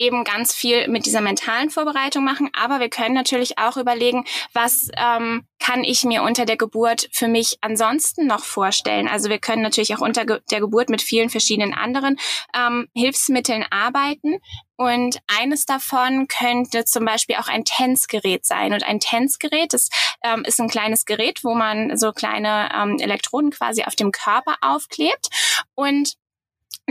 eben 0.00 0.24
ganz 0.24 0.54
viel 0.54 0.88
mit 0.88 1.04
dieser 1.06 1.20
mentalen 1.20 1.70
Vorbereitung 1.70 2.24
machen, 2.24 2.50
aber 2.54 2.80
wir 2.80 2.88
können 2.88 3.14
natürlich 3.14 3.58
auch 3.58 3.76
überlegen, 3.76 4.24
was 4.54 4.88
ähm, 4.96 5.44
kann 5.60 5.84
ich 5.84 6.04
mir 6.04 6.22
unter 6.22 6.46
der 6.46 6.56
Geburt 6.56 7.08
für 7.12 7.28
mich 7.28 7.58
ansonsten 7.60 8.26
noch 8.26 8.44
vorstellen. 8.44 9.06
Also 9.06 9.28
wir 9.28 9.38
können 9.38 9.62
natürlich 9.62 9.94
auch 9.94 10.00
unter 10.00 10.24
ge 10.24 10.40
der 10.50 10.60
Geburt 10.60 10.88
mit 10.88 11.02
vielen 11.02 11.28
verschiedenen 11.28 11.74
anderen 11.74 12.18
ähm, 12.56 12.88
Hilfsmitteln 12.94 13.66
arbeiten. 13.70 14.38
Und 14.76 15.18
eines 15.26 15.66
davon 15.66 16.26
könnte 16.26 16.86
zum 16.86 17.04
Beispiel 17.04 17.36
auch 17.36 17.48
ein 17.48 17.66
Tänzgerät 17.66 18.46
sein. 18.46 18.72
Und 18.72 18.82
ein 18.82 18.98
Tänzgerät, 18.98 19.74
das 19.74 19.90
ähm, 20.24 20.42
ist 20.46 20.58
ein 20.58 20.70
kleines 20.70 21.04
Gerät, 21.04 21.44
wo 21.44 21.54
man 21.54 21.98
so 21.98 22.12
kleine 22.12 22.70
ähm, 22.74 22.96
Elektroden 22.98 23.50
quasi 23.50 23.84
auf 23.84 23.94
dem 23.94 24.10
Körper 24.10 24.56
aufklebt. 24.62 25.28
Und 25.74 26.14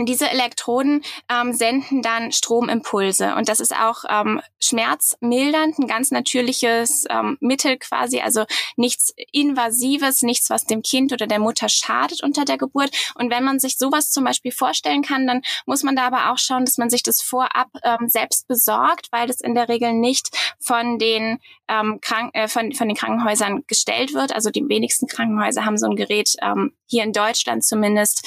Und 0.00 0.06
diese 0.06 0.30
Elektroden 0.30 1.02
ähm, 1.28 1.52
senden 1.52 2.00
dann 2.00 2.32
Stromimpulse. 2.32 3.34
Und 3.34 3.50
das 3.50 3.60
ist 3.60 3.76
auch 3.76 4.04
ähm, 4.08 4.40
schmerzmildernd, 4.58 5.78
ein 5.78 5.86
ganz 5.86 6.10
natürliches 6.10 7.04
ähm, 7.10 7.36
Mittel 7.40 7.76
quasi, 7.76 8.20
also 8.20 8.46
nichts 8.76 9.12
Invasives, 9.30 10.22
nichts, 10.22 10.48
was 10.48 10.64
dem 10.64 10.80
Kind 10.80 11.12
oder 11.12 11.26
der 11.26 11.38
Mutter 11.38 11.68
schadet 11.68 12.22
unter 12.22 12.46
der 12.46 12.56
Geburt. 12.56 12.96
Und 13.16 13.30
wenn 13.30 13.44
man 13.44 13.60
sich 13.60 13.76
sowas 13.76 14.10
zum 14.10 14.24
Beispiel 14.24 14.52
vorstellen 14.52 15.02
kann, 15.02 15.26
dann 15.26 15.42
muss 15.66 15.82
man 15.82 15.96
da 15.96 16.06
aber 16.06 16.32
auch 16.32 16.38
schauen, 16.38 16.64
dass 16.64 16.78
man 16.78 16.88
sich 16.88 17.02
das 17.02 17.20
vorab 17.20 17.68
ähm, 17.84 18.08
selbst 18.08 18.48
besorgt, 18.48 19.08
weil 19.10 19.26
das 19.26 19.42
in 19.42 19.54
der 19.54 19.68
Regel 19.68 19.92
nicht 19.92 20.30
von 20.58 20.98
den, 20.98 21.40
ähm, 21.70 22.00
Krank 22.00 22.30
äh, 22.34 22.48
von, 22.48 22.72
von 22.72 22.88
den 22.88 22.96
Krankenhäusern 22.96 23.64
gestellt 23.66 24.12
wird. 24.12 24.34
Also 24.34 24.50
die 24.50 24.68
wenigsten 24.68 25.06
Krankenhäuser 25.06 25.64
haben 25.64 25.78
so 25.78 25.86
ein 25.86 25.96
Gerät, 25.96 26.34
ähm, 26.42 26.72
hier 26.86 27.04
in 27.04 27.12
Deutschland 27.12 27.64
zumindest, 27.64 28.26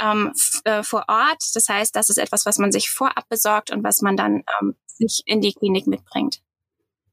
ähm, 0.00 0.32
äh, 0.64 0.82
vor 0.82 1.04
Ort. 1.08 1.42
Das 1.54 1.68
heißt, 1.68 1.94
das 1.94 2.08
ist 2.08 2.18
etwas, 2.18 2.46
was 2.46 2.58
man 2.58 2.72
sich 2.72 2.90
vorab 2.90 3.28
besorgt 3.28 3.70
und 3.70 3.84
was 3.84 4.02
man 4.02 4.16
dann 4.16 4.42
ähm, 4.60 4.74
sich 4.86 5.22
in 5.26 5.40
die 5.40 5.52
Klinik 5.52 5.86
mitbringt. 5.86 6.40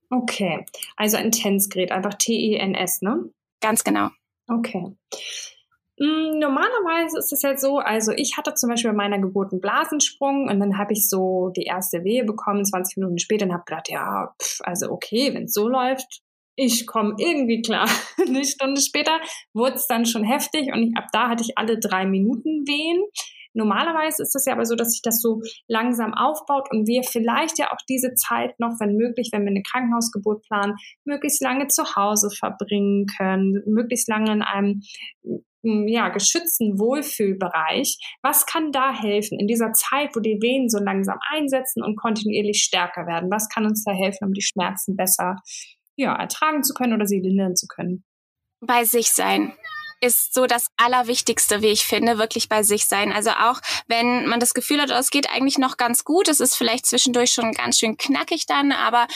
Okay, 0.09 0.65
also 0.97 1.17
ein 1.17 1.31
TENS-Gerät, 1.31 1.91
einfach 1.91 2.13
T-E-N-S, 2.13 3.01
ne? 3.01 3.29
Ganz 3.61 3.83
genau. 3.83 4.09
Okay. 4.47 4.95
Mm, 5.97 6.39
normalerweise 6.39 7.17
ist 7.17 7.31
es 7.31 7.41
ja 7.41 7.57
so, 7.57 7.79
also 7.79 8.11
ich 8.11 8.37
hatte 8.37 8.53
zum 8.53 8.69
Beispiel 8.69 8.91
bei 8.91 8.97
meiner 8.97 9.19
Geburt 9.19 9.51
einen 9.51 9.61
Blasensprung 9.61 10.49
und 10.49 10.59
dann 10.59 10.77
habe 10.77 10.93
ich 10.93 11.09
so 11.09 11.51
die 11.55 11.63
erste 11.63 12.03
Wehe 12.03 12.25
bekommen, 12.25 12.65
20 12.65 12.97
Minuten 12.97 13.17
später 13.17 13.45
und 13.45 13.53
habe 13.53 13.63
gedacht, 13.65 13.89
ja, 13.89 14.35
pff, 14.41 14.59
also 14.63 14.91
okay, 14.91 15.33
wenn 15.33 15.45
es 15.45 15.53
so 15.53 15.67
läuft, 15.67 16.21
ich 16.55 16.87
komme 16.87 17.15
irgendwie 17.17 17.61
klar. 17.61 17.89
Eine 18.27 18.45
Stunde 18.45 18.81
später 18.81 19.19
wurde 19.53 19.75
es 19.75 19.87
dann 19.87 20.05
schon 20.05 20.23
heftig 20.23 20.71
und 20.73 20.97
ab 20.97 21.07
da 21.11 21.29
hatte 21.29 21.43
ich 21.43 21.57
alle 21.57 21.79
drei 21.79 22.05
Minuten 22.05 22.65
Wehen. 22.67 23.03
Normalerweise 23.55 24.21
ist 24.21 24.35
es 24.35 24.45
ja 24.45 24.53
aber 24.53 24.65
so, 24.65 24.75
dass 24.75 24.91
sich 24.91 25.01
das 25.01 25.21
so 25.21 25.41
langsam 25.67 26.13
aufbaut 26.13 26.67
und 26.71 26.87
wir 26.87 27.03
vielleicht 27.03 27.57
ja 27.57 27.71
auch 27.71 27.79
diese 27.87 28.13
Zeit 28.13 28.59
noch, 28.59 28.73
wenn 28.79 28.97
möglich, 28.97 29.29
wenn 29.31 29.43
wir 29.43 29.51
eine 29.51 29.63
Krankenhausgeburt 29.63 30.43
planen, 30.43 30.75
möglichst 31.05 31.41
lange 31.41 31.67
zu 31.67 31.95
Hause 31.95 32.29
verbringen 32.37 33.05
können, 33.17 33.63
möglichst 33.65 34.09
lange 34.09 34.33
in 34.33 34.41
einem 34.41 34.81
mm, 35.63 35.87
ja, 35.87 36.09
geschützten 36.09 36.77
Wohlfühlbereich. 36.77 37.97
Was 38.21 38.45
kann 38.45 38.73
da 38.73 38.93
helfen 38.93 39.39
in 39.39 39.47
dieser 39.47 39.71
Zeit, 39.71 40.09
wo 40.15 40.19
die 40.19 40.41
Venen 40.41 40.67
so 40.67 40.79
langsam 40.79 41.17
einsetzen 41.31 41.81
und 41.81 41.95
kontinuierlich 41.95 42.61
stärker 42.61 43.07
werden? 43.07 43.31
Was 43.31 43.47
kann 43.47 43.65
uns 43.65 43.85
da 43.85 43.93
helfen, 43.93 44.25
um 44.25 44.33
die 44.33 44.43
Schmerzen 44.43 44.97
besser 44.97 45.37
ja, 45.95 46.15
ertragen 46.15 46.63
zu 46.63 46.73
können 46.73 46.93
oder 46.93 47.07
sie 47.07 47.19
lindern 47.19 47.55
zu 47.55 47.67
können. 47.67 48.03
Bei 48.61 48.85
sich 48.85 49.11
sein 49.11 49.53
ist 50.01 50.33
so 50.33 50.45
das 50.45 50.67
Allerwichtigste, 50.77 51.61
wie 51.61 51.67
ich 51.67 51.85
finde, 51.85 52.17
wirklich 52.17 52.49
bei 52.49 52.63
sich 52.63 52.85
sein. 52.85 53.11
Also 53.11 53.31
auch 53.31 53.61
wenn 53.87 54.27
man 54.27 54.39
das 54.39 54.53
Gefühl 54.53 54.81
hat, 54.81 54.91
oh, 54.91 54.95
es 54.95 55.09
geht 55.09 55.29
eigentlich 55.29 55.57
noch 55.57 55.77
ganz 55.77 56.03
gut, 56.03 56.27
es 56.27 56.39
ist 56.39 56.55
vielleicht 56.55 56.85
zwischendurch 56.85 57.31
schon 57.31 57.51
ganz 57.53 57.79
schön 57.79 57.97
knackig 57.97 58.45
dann, 58.45 58.71
aber 58.71 59.07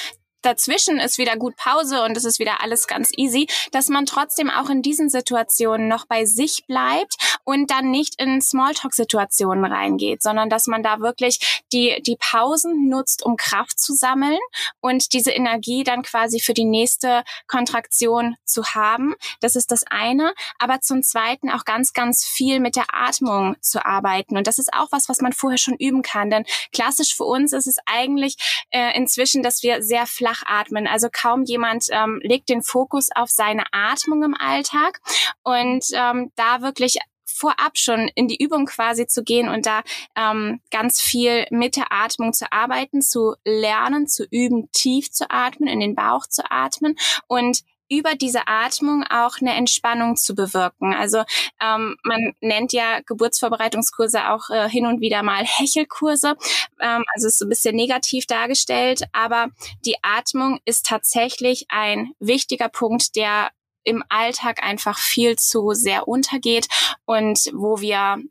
dazwischen 0.41 0.99
ist 0.99 1.17
wieder 1.17 1.37
gut 1.37 1.55
Pause 1.55 2.03
und 2.03 2.15
es 2.17 2.25
ist 2.25 2.39
wieder 2.39 2.61
alles 2.61 2.87
ganz 2.87 3.11
easy, 3.15 3.47
dass 3.71 3.89
man 3.89 4.05
trotzdem 4.05 4.49
auch 4.49 4.69
in 4.69 4.81
diesen 4.81 5.09
Situationen 5.09 5.87
noch 5.87 6.05
bei 6.05 6.25
sich 6.25 6.65
bleibt 6.67 7.15
und 7.43 7.71
dann 7.71 7.91
nicht 7.91 8.21
in 8.21 8.41
Smalltalk-Situationen 8.41 9.65
reingeht, 9.65 10.21
sondern 10.21 10.49
dass 10.49 10.67
man 10.67 10.83
da 10.83 10.99
wirklich 10.99 11.63
die, 11.71 12.01
die 12.05 12.17
Pausen 12.19 12.89
nutzt, 12.89 13.23
um 13.23 13.35
Kraft 13.37 13.79
zu 13.79 13.93
sammeln 13.93 14.39
und 14.81 15.13
diese 15.13 15.31
Energie 15.31 15.83
dann 15.83 16.03
quasi 16.03 16.39
für 16.39 16.53
die 16.53 16.65
nächste 16.65 17.23
Kontraktion 17.47 18.35
zu 18.45 18.63
haben. 18.75 19.15
Das 19.41 19.55
ist 19.55 19.71
das 19.71 19.83
eine. 19.89 20.33
Aber 20.57 20.81
zum 20.81 21.03
Zweiten 21.03 21.49
auch 21.49 21.65
ganz, 21.65 21.93
ganz 21.93 22.25
viel 22.25 22.59
mit 22.59 22.75
der 22.75 22.85
Atmung 22.93 23.55
zu 23.61 23.85
arbeiten. 23.85 24.37
Und 24.37 24.47
das 24.47 24.59
ist 24.59 24.73
auch 24.73 24.87
was, 24.91 25.09
was 25.09 25.21
man 25.21 25.33
vorher 25.33 25.57
schon 25.57 25.75
üben 25.75 26.01
kann. 26.01 26.29
Denn 26.29 26.45
klassisch 26.71 27.15
für 27.15 27.25
uns 27.25 27.53
ist 27.53 27.67
es 27.67 27.77
eigentlich 27.85 28.35
äh, 28.71 28.95
inzwischen, 28.95 29.43
dass 29.43 29.63
wir 29.63 29.81
sehr 29.81 30.05
flach 30.05 30.28
flach 30.29 30.43
atmen. 30.45 30.87
Also 30.87 31.07
kaum 31.11 31.43
jemand 31.43 31.85
ähm, 31.91 32.19
legt 32.23 32.49
den 32.49 32.61
Fokus 32.61 33.09
auf 33.13 33.29
seine 33.29 33.63
Atmung 33.71 34.23
im 34.23 34.35
Alltag 34.35 34.99
und 35.43 35.85
ähm, 35.93 36.31
da 36.35 36.61
wirklich 36.61 36.97
vorab 37.25 37.77
schon 37.77 38.09
in 38.15 38.27
die 38.27 38.41
Übung 38.41 38.65
quasi 38.65 39.07
zu 39.07 39.23
gehen 39.23 39.47
und 39.47 39.65
da 39.65 39.81
ähm, 40.15 40.59
ganz 40.71 40.99
viel 40.99 41.45
mit 41.51 41.77
der 41.77 41.91
Atmung 41.91 42.33
zu 42.33 42.51
arbeiten, 42.51 43.01
zu 43.01 43.35
lernen, 43.45 44.07
zu 44.07 44.25
üben, 44.29 44.69
tief 44.71 45.11
zu 45.11 45.29
atmen, 45.29 45.69
in 45.69 45.79
den 45.79 45.95
Bauch 45.95 46.27
zu 46.27 46.43
atmen 46.49 46.97
und 47.27 47.61
über 47.89 48.15
diese 48.15 48.47
Atmung 48.47 49.03
auch 49.09 49.37
eine 49.41 49.55
Entspannung 49.55 50.15
zu 50.15 50.35
bewirken. 50.35 50.93
Also 50.93 51.23
ähm, 51.61 51.97
man 52.03 52.33
nennt 52.39 52.71
ja 52.73 52.99
Geburtsvorbereitungskurse 53.01 54.29
auch 54.29 54.49
äh, 54.49 54.69
hin 54.69 54.85
und 54.85 55.01
wieder 55.01 55.23
mal 55.23 55.43
Hechelkurse. 55.45 56.35
Ähm, 56.79 57.03
also 57.13 57.27
ist 57.27 57.39
so 57.39 57.45
ein 57.45 57.49
bisschen 57.49 57.75
negativ 57.75 58.25
dargestellt, 58.27 59.03
aber 59.11 59.47
die 59.85 59.97
Atmung 60.03 60.59
ist 60.65 60.85
tatsächlich 60.85 61.65
ein 61.69 62.11
wichtiger 62.19 62.69
Punkt, 62.69 63.15
der 63.15 63.49
im 63.83 64.03
Alltag 64.09 64.63
einfach 64.63 64.99
viel 64.99 65.37
zu 65.37 65.71
sehr 65.73 66.07
untergeht 66.07 66.67
und 67.05 67.39
wo 67.53 67.81
wir 67.81 68.21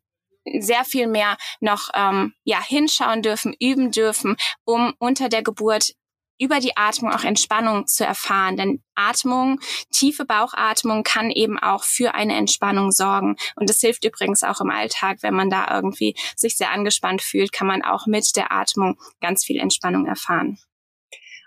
sehr 0.60 0.84
viel 0.84 1.06
mehr 1.06 1.36
noch 1.60 1.90
ähm, 1.94 2.32
ja 2.44 2.62
hinschauen 2.62 3.22
dürfen, 3.22 3.54
üben 3.58 3.90
dürfen, 3.90 4.36
um 4.64 4.94
unter 4.98 5.28
der 5.28 5.42
Geburt 5.42 5.94
über 6.38 6.60
die 6.60 6.76
Atmung 6.76 7.12
auch 7.12 7.24
Entspannung 7.24 7.86
zu 7.86 8.04
erfahren. 8.04 8.56
Denn 8.56 8.82
Atmung, 8.94 9.60
tiefe 9.90 10.24
Bauchatmung 10.24 11.02
kann 11.02 11.30
eben 11.30 11.58
auch 11.58 11.84
für 11.84 12.14
eine 12.14 12.36
Entspannung 12.36 12.92
sorgen. 12.92 13.36
Und 13.56 13.68
das 13.68 13.80
hilft 13.80 14.04
übrigens 14.04 14.42
auch 14.42 14.60
im 14.60 14.70
Alltag, 14.70 15.18
wenn 15.22 15.34
man 15.34 15.50
da 15.50 15.74
irgendwie 15.74 16.14
sich 16.36 16.56
sehr 16.56 16.70
angespannt 16.70 17.22
fühlt, 17.22 17.52
kann 17.52 17.66
man 17.66 17.82
auch 17.82 18.06
mit 18.06 18.36
der 18.36 18.52
Atmung 18.52 18.98
ganz 19.20 19.44
viel 19.44 19.58
Entspannung 19.58 20.06
erfahren. 20.06 20.58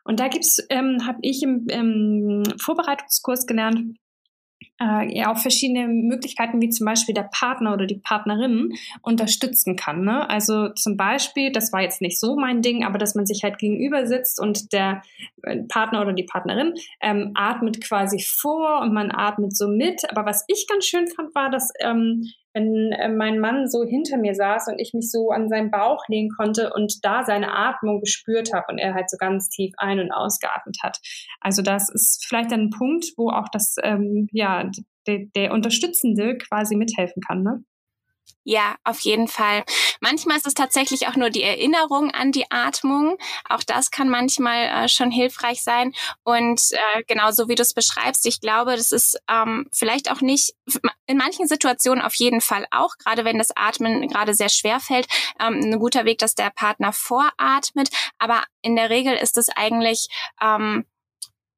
Und 0.03 0.19
da 0.19 0.27
gibt's, 0.27 0.59
ähm, 0.69 1.05
habe 1.05 1.19
ich 1.21 1.43
im, 1.43 1.67
im 1.69 2.43
Vorbereitungskurs 2.59 3.45
gelernt, 3.45 3.97
äh, 4.81 5.15
ja 5.15 5.31
auch 5.31 5.37
verschiedene 5.37 5.87
Möglichkeiten, 5.87 6.61
wie 6.61 6.69
zum 6.69 6.85
Beispiel 6.85 7.13
der 7.13 7.29
Partner 7.31 7.73
oder 7.73 7.85
die 7.85 7.99
Partnerin 7.99 8.73
unterstützen 9.01 9.75
kann. 9.75 10.03
Ne? 10.03 10.29
Also 10.29 10.69
zum 10.69 10.97
Beispiel, 10.97 11.51
das 11.51 11.71
war 11.71 11.81
jetzt 11.81 12.01
nicht 12.01 12.19
so 12.19 12.35
mein 12.35 12.61
Ding, 12.61 12.83
aber 12.83 12.97
dass 12.97 13.15
man 13.15 13.25
sich 13.25 13.43
halt 13.43 13.57
gegenüber 13.57 14.07
sitzt 14.07 14.39
und 14.39 14.73
der 14.73 15.01
äh, 15.43 15.57
Partner 15.63 16.01
oder 16.01 16.13
die 16.13 16.23
Partnerin 16.23 16.73
ähm, 17.01 17.31
atmet 17.35 17.83
quasi 17.83 18.19
vor 18.21 18.81
und 18.81 18.93
man 18.93 19.11
atmet 19.11 19.55
so 19.55 19.67
mit. 19.67 20.09
Aber 20.09 20.25
was 20.25 20.43
ich 20.47 20.67
ganz 20.67 20.85
schön 20.85 21.07
fand, 21.07 21.35
war, 21.35 21.49
dass 21.49 21.69
ähm, 21.81 22.25
wenn 22.53 22.91
äh, 22.91 23.09
mein 23.09 23.39
Mann 23.39 23.67
so 23.69 23.83
hinter 23.83 24.17
mir 24.17 24.35
saß 24.35 24.67
und 24.67 24.79
ich 24.79 24.93
mich 24.93 25.09
so 25.11 25.31
an 25.31 25.49
seinen 25.49 25.71
Bauch 25.71 26.07
lehnen 26.07 26.29
konnte 26.29 26.71
und 26.73 27.03
da 27.03 27.23
seine 27.23 27.53
Atmung 27.53 27.99
gespürt 28.01 28.53
habe 28.53 28.65
und 28.69 28.77
er 28.77 28.93
halt 28.93 29.09
so 29.09 29.17
ganz 29.17 29.49
tief 29.49 29.73
ein- 29.77 29.99
und 29.99 30.11
ausgeatmet 30.11 30.77
hat. 30.83 30.99
Also 31.39 31.61
das 31.61 31.89
ist 31.89 32.25
vielleicht 32.27 32.51
ein 32.51 32.69
Punkt, 32.69 33.05
wo 33.17 33.29
auch 33.29 33.47
das, 33.51 33.75
ähm, 33.83 34.27
ja, 34.31 34.69
der, 35.07 35.25
der 35.35 35.51
Unterstützende 35.51 36.37
quasi 36.37 36.75
mithelfen 36.75 37.21
kann, 37.21 37.43
ne? 37.43 37.63
Ja, 38.43 38.75
auf 38.83 38.99
jeden 39.01 39.27
Fall. 39.27 39.63
Manchmal 39.99 40.37
ist 40.37 40.47
es 40.47 40.55
tatsächlich 40.55 41.07
auch 41.07 41.15
nur 41.15 41.29
die 41.29 41.43
Erinnerung 41.43 42.11
an 42.11 42.31
die 42.31 42.49
Atmung. 42.49 43.17
Auch 43.47 43.61
das 43.63 43.91
kann 43.91 44.09
manchmal 44.09 44.85
äh, 44.85 44.89
schon 44.89 45.11
hilfreich 45.11 45.63
sein. 45.63 45.93
Und 46.23 46.61
äh, 46.71 47.03
genauso 47.07 47.47
wie 47.47 47.55
du 47.55 47.61
es 47.61 47.73
beschreibst, 47.73 48.25
ich 48.25 48.41
glaube, 48.41 48.75
das 48.75 48.91
ist 48.91 49.19
ähm, 49.29 49.67
vielleicht 49.71 50.09
auch 50.09 50.21
nicht 50.21 50.53
in 51.05 51.17
manchen 51.17 51.47
Situationen 51.47 52.03
auf 52.03 52.15
jeden 52.15 52.41
Fall 52.41 52.65
auch, 52.71 52.97
gerade 52.97 53.25
wenn 53.25 53.37
das 53.37 53.55
Atmen 53.55 54.07
gerade 54.07 54.33
sehr 54.33 54.49
schwer 54.49 54.79
fällt, 54.79 55.07
ähm, 55.39 55.59
ein 55.59 55.79
guter 55.79 56.05
Weg, 56.05 56.17
dass 56.17 56.33
der 56.33 56.49
Partner 56.49 56.93
voratmet. 56.93 57.89
Aber 58.17 58.43
in 58.61 58.75
der 58.75 58.89
Regel 58.89 59.15
ist 59.15 59.37
es 59.37 59.49
eigentlich 59.49 60.07
ähm, 60.41 60.85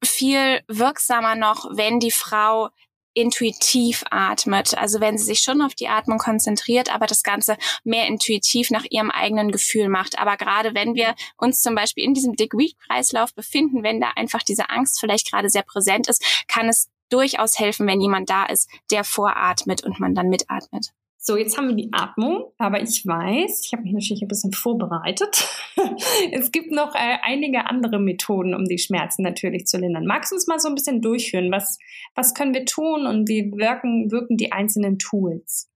viel 0.03 0.61
wirksamer 0.67 1.35
noch, 1.35 1.65
wenn 1.71 1.99
die 1.99 2.11
Frau 2.11 2.69
intuitiv 3.13 4.03
atmet. 4.09 4.77
Also 4.77 4.99
wenn 4.99 5.17
sie 5.17 5.25
sich 5.25 5.39
schon 5.39 5.61
auf 5.61 5.75
die 5.75 5.87
Atmung 5.87 6.17
konzentriert, 6.17 6.93
aber 6.93 7.05
das 7.05 7.23
Ganze 7.23 7.57
mehr 7.83 8.07
intuitiv 8.07 8.71
nach 8.71 8.85
ihrem 8.89 9.11
eigenen 9.11 9.51
Gefühl 9.51 9.89
macht. 9.89 10.19
Aber 10.19 10.37
gerade 10.37 10.73
wenn 10.73 10.95
wir 10.95 11.15
uns 11.37 11.61
zum 11.61 11.75
Beispiel 11.75 12.03
in 12.03 12.13
diesem 12.13 12.35
Dick-Weed-Kreislauf 12.35 13.33
befinden, 13.33 13.83
wenn 13.83 14.01
da 14.01 14.11
einfach 14.15 14.43
diese 14.43 14.69
Angst 14.69 14.99
vielleicht 14.99 15.31
gerade 15.31 15.49
sehr 15.49 15.63
präsent 15.63 16.07
ist, 16.07 16.23
kann 16.47 16.67
es 16.67 16.89
durchaus 17.09 17.59
helfen, 17.59 17.87
wenn 17.87 18.01
jemand 18.01 18.29
da 18.29 18.45
ist, 18.45 18.69
der 18.91 19.03
voratmet 19.03 19.83
und 19.83 19.99
man 19.99 20.15
dann 20.15 20.29
mitatmet. 20.29 20.93
So, 21.25 21.37
jetzt 21.37 21.57
haben 21.57 21.69
wir 21.69 21.75
die 21.77 21.93
Atmung, 21.93 22.51
aber 22.57 22.81
ich 22.81 23.07
weiß, 23.07 23.65
ich 23.65 23.71
habe 23.71 23.83
mich 23.83 23.93
natürlich 23.93 24.21
ein 24.23 24.27
bisschen 24.27 24.51
vorbereitet. 24.51 25.47
es 26.33 26.51
gibt 26.51 26.73
noch 26.73 26.95
äh, 26.95 27.17
einige 27.21 27.65
andere 27.65 27.97
Methoden, 27.97 28.53
um 28.53 28.65
die 28.65 28.77
Schmerzen 28.77 29.23
natürlich 29.23 29.65
zu 29.65 29.77
lindern. 29.77 30.05
Magst 30.05 30.31
du 30.31 30.35
uns 30.35 30.47
mal 30.47 30.59
so 30.59 30.67
ein 30.67 30.75
bisschen 30.75 31.01
durchführen? 31.01 31.49
Was, 31.49 31.79
was 32.13 32.33
können 32.33 32.53
wir 32.53 32.65
tun 32.65 33.07
und 33.07 33.29
wie 33.29 33.49
wirken, 33.55 34.11
wirken 34.11 34.35
die 34.35 34.51
einzelnen 34.51 34.99
Tools? 34.99 35.69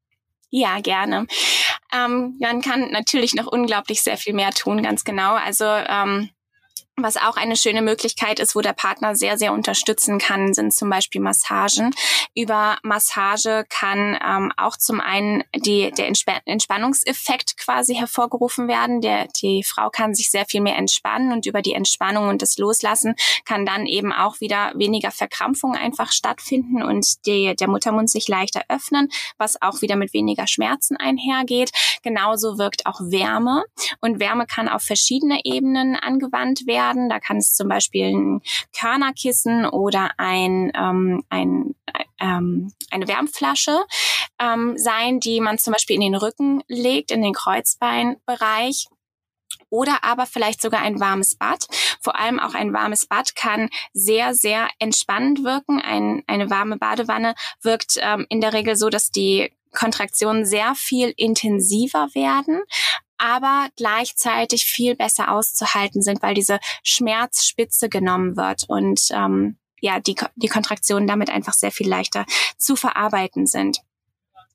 Ja, 0.49 0.81
gerne. 0.81 1.27
Ähm, 1.95 2.35
man 2.41 2.61
kann 2.61 2.91
natürlich 2.91 3.33
noch 3.33 3.47
unglaublich 3.47 4.01
sehr 4.01 4.17
viel 4.17 4.33
mehr 4.33 4.51
tun, 4.51 4.83
ganz 4.83 5.05
genau. 5.05 5.35
Also 5.35 5.63
ähm, 5.63 6.29
Was 6.99 7.15
auch 7.15 7.37
eine 7.37 7.55
schöne 7.55 7.83
Möglichkeit 7.83 8.39
ist, 8.39 8.55
wo 8.55 8.61
der 8.61 8.73
Partner 8.73 9.15
sehr, 9.15 9.37
sehr 9.37 9.53
unterstützen 9.53 10.17
kann, 10.17 10.55
sind 10.55 10.73
zum 10.73 10.89
Beispiel 10.89 11.21
Massagen. 11.21 11.93
Über 12.33 12.79
Massage 12.81 13.65
kann 13.69 14.17
ähm, 14.27 14.51
auch 14.57 14.77
zum 14.77 14.99
einen 14.99 15.43
die, 15.55 15.91
der 15.91 16.07
Entsp 16.07 16.31
Entspannungseffekt 16.45 17.55
quasi 17.57 17.93
hervorgerufen 17.93 18.67
werden. 18.67 19.01
Der, 19.01 19.27
die 19.27 19.61
Frau 19.63 19.91
kann 19.91 20.15
sich 20.15 20.31
sehr 20.31 20.45
viel 20.45 20.59
mehr 20.59 20.75
entspannen 20.75 21.31
und 21.33 21.45
über 21.45 21.61
die 21.61 21.73
Entspannung 21.73 22.29
und 22.29 22.41
das 22.41 22.57
Loslassen 22.57 23.13
kann 23.45 23.63
dann 23.63 23.85
eben 23.85 24.11
auch 24.11 24.39
wieder 24.39 24.71
weniger 24.73 25.11
Verkrampfung 25.11 25.75
einfach 25.75 26.11
stattfinden 26.11 26.81
und 26.81 27.27
die, 27.27 27.55
der 27.55 27.67
Muttermund 27.67 28.09
sich 28.09 28.27
leichter 28.27 28.63
öffnen, 28.69 29.09
was 29.37 29.61
auch 29.61 29.83
wieder 29.83 29.97
mit 29.97 30.13
weniger 30.13 30.47
Schmerzen 30.47 30.97
einhergeht. 30.97 31.69
Genauso 32.01 32.57
wirkt 32.57 32.87
auch 32.87 32.99
Wärme 33.01 33.65
und 34.01 34.19
Wärme 34.19 34.47
kann 34.47 34.67
auf 34.67 34.81
verschiedene 34.81 35.41
Ebenen 35.43 35.95
angewandt 35.95 36.65
werden 36.65 36.86
werden. 36.87 37.09
Da 37.09 37.19
kann 37.19 37.37
es 37.37 37.53
zum 37.53 37.67
Beispiel 37.67 38.05
ein 38.05 38.41
Körnerkissen 38.77 39.65
oder 39.65 40.11
ein, 40.17 40.71
ähm, 40.75 41.23
ein 41.29 41.75
ähm, 42.19 42.71
eine 42.89 43.07
Wärmflasche 43.07 43.85
ähm, 44.39 44.77
sein, 44.77 45.19
die 45.19 45.39
man 45.39 45.57
zum 45.57 45.73
Beispiel 45.73 45.95
in 45.95 46.01
den 46.01 46.15
Rücken 46.15 46.63
legt, 46.67 47.11
in 47.11 47.21
den 47.21 47.33
Kreuzbeinbereich 47.33 48.87
oder 49.69 50.03
aber 50.03 50.25
vielleicht 50.25 50.61
sogar 50.61 50.81
ein 50.81 50.99
warmes 50.99 51.35
Bad. 51.35 51.67
Vor 52.01 52.17
allem 52.19 52.39
auch 52.39 52.53
ein 52.53 52.73
warmes 52.73 53.05
Bad 53.05 53.35
kann 53.35 53.69
sehr, 53.93 54.33
sehr 54.33 54.69
entspannend 54.79 55.43
wirken. 55.43 55.81
Ein, 55.81 56.23
eine 56.27 56.49
warme 56.49 56.77
Badewanne 56.77 57.35
wirkt 57.61 57.97
ähm, 58.01 58.25
in 58.29 58.41
der 58.41 58.53
Regel 58.53 58.75
so, 58.75 58.89
dass 58.89 59.11
die 59.11 59.51
Kontraktionen 59.73 60.45
sehr 60.45 60.73
viel 60.75 61.13
intensiver 61.17 62.07
werden, 62.13 62.61
aber 63.17 63.69
gleichzeitig 63.75 64.65
viel 64.65 64.95
besser 64.95 65.31
auszuhalten 65.31 66.01
sind, 66.01 66.21
weil 66.21 66.33
diese 66.33 66.59
Schmerzspitze 66.83 67.89
genommen 67.89 68.37
wird 68.37 68.65
und 68.67 69.09
ähm, 69.11 69.57
ja, 69.79 69.99
die, 69.99 70.15
die 70.35 70.47
Kontraktionen 70.47 71.07
damit 71.07 71.29
einfach 71.29 71.53
sehr 71.53 71.71
viel 71.71 71.87
leichter 71.87 72.25
zu 72.57 72.75
verarbeiten 72.75 73.45
sind. 73.45 73.79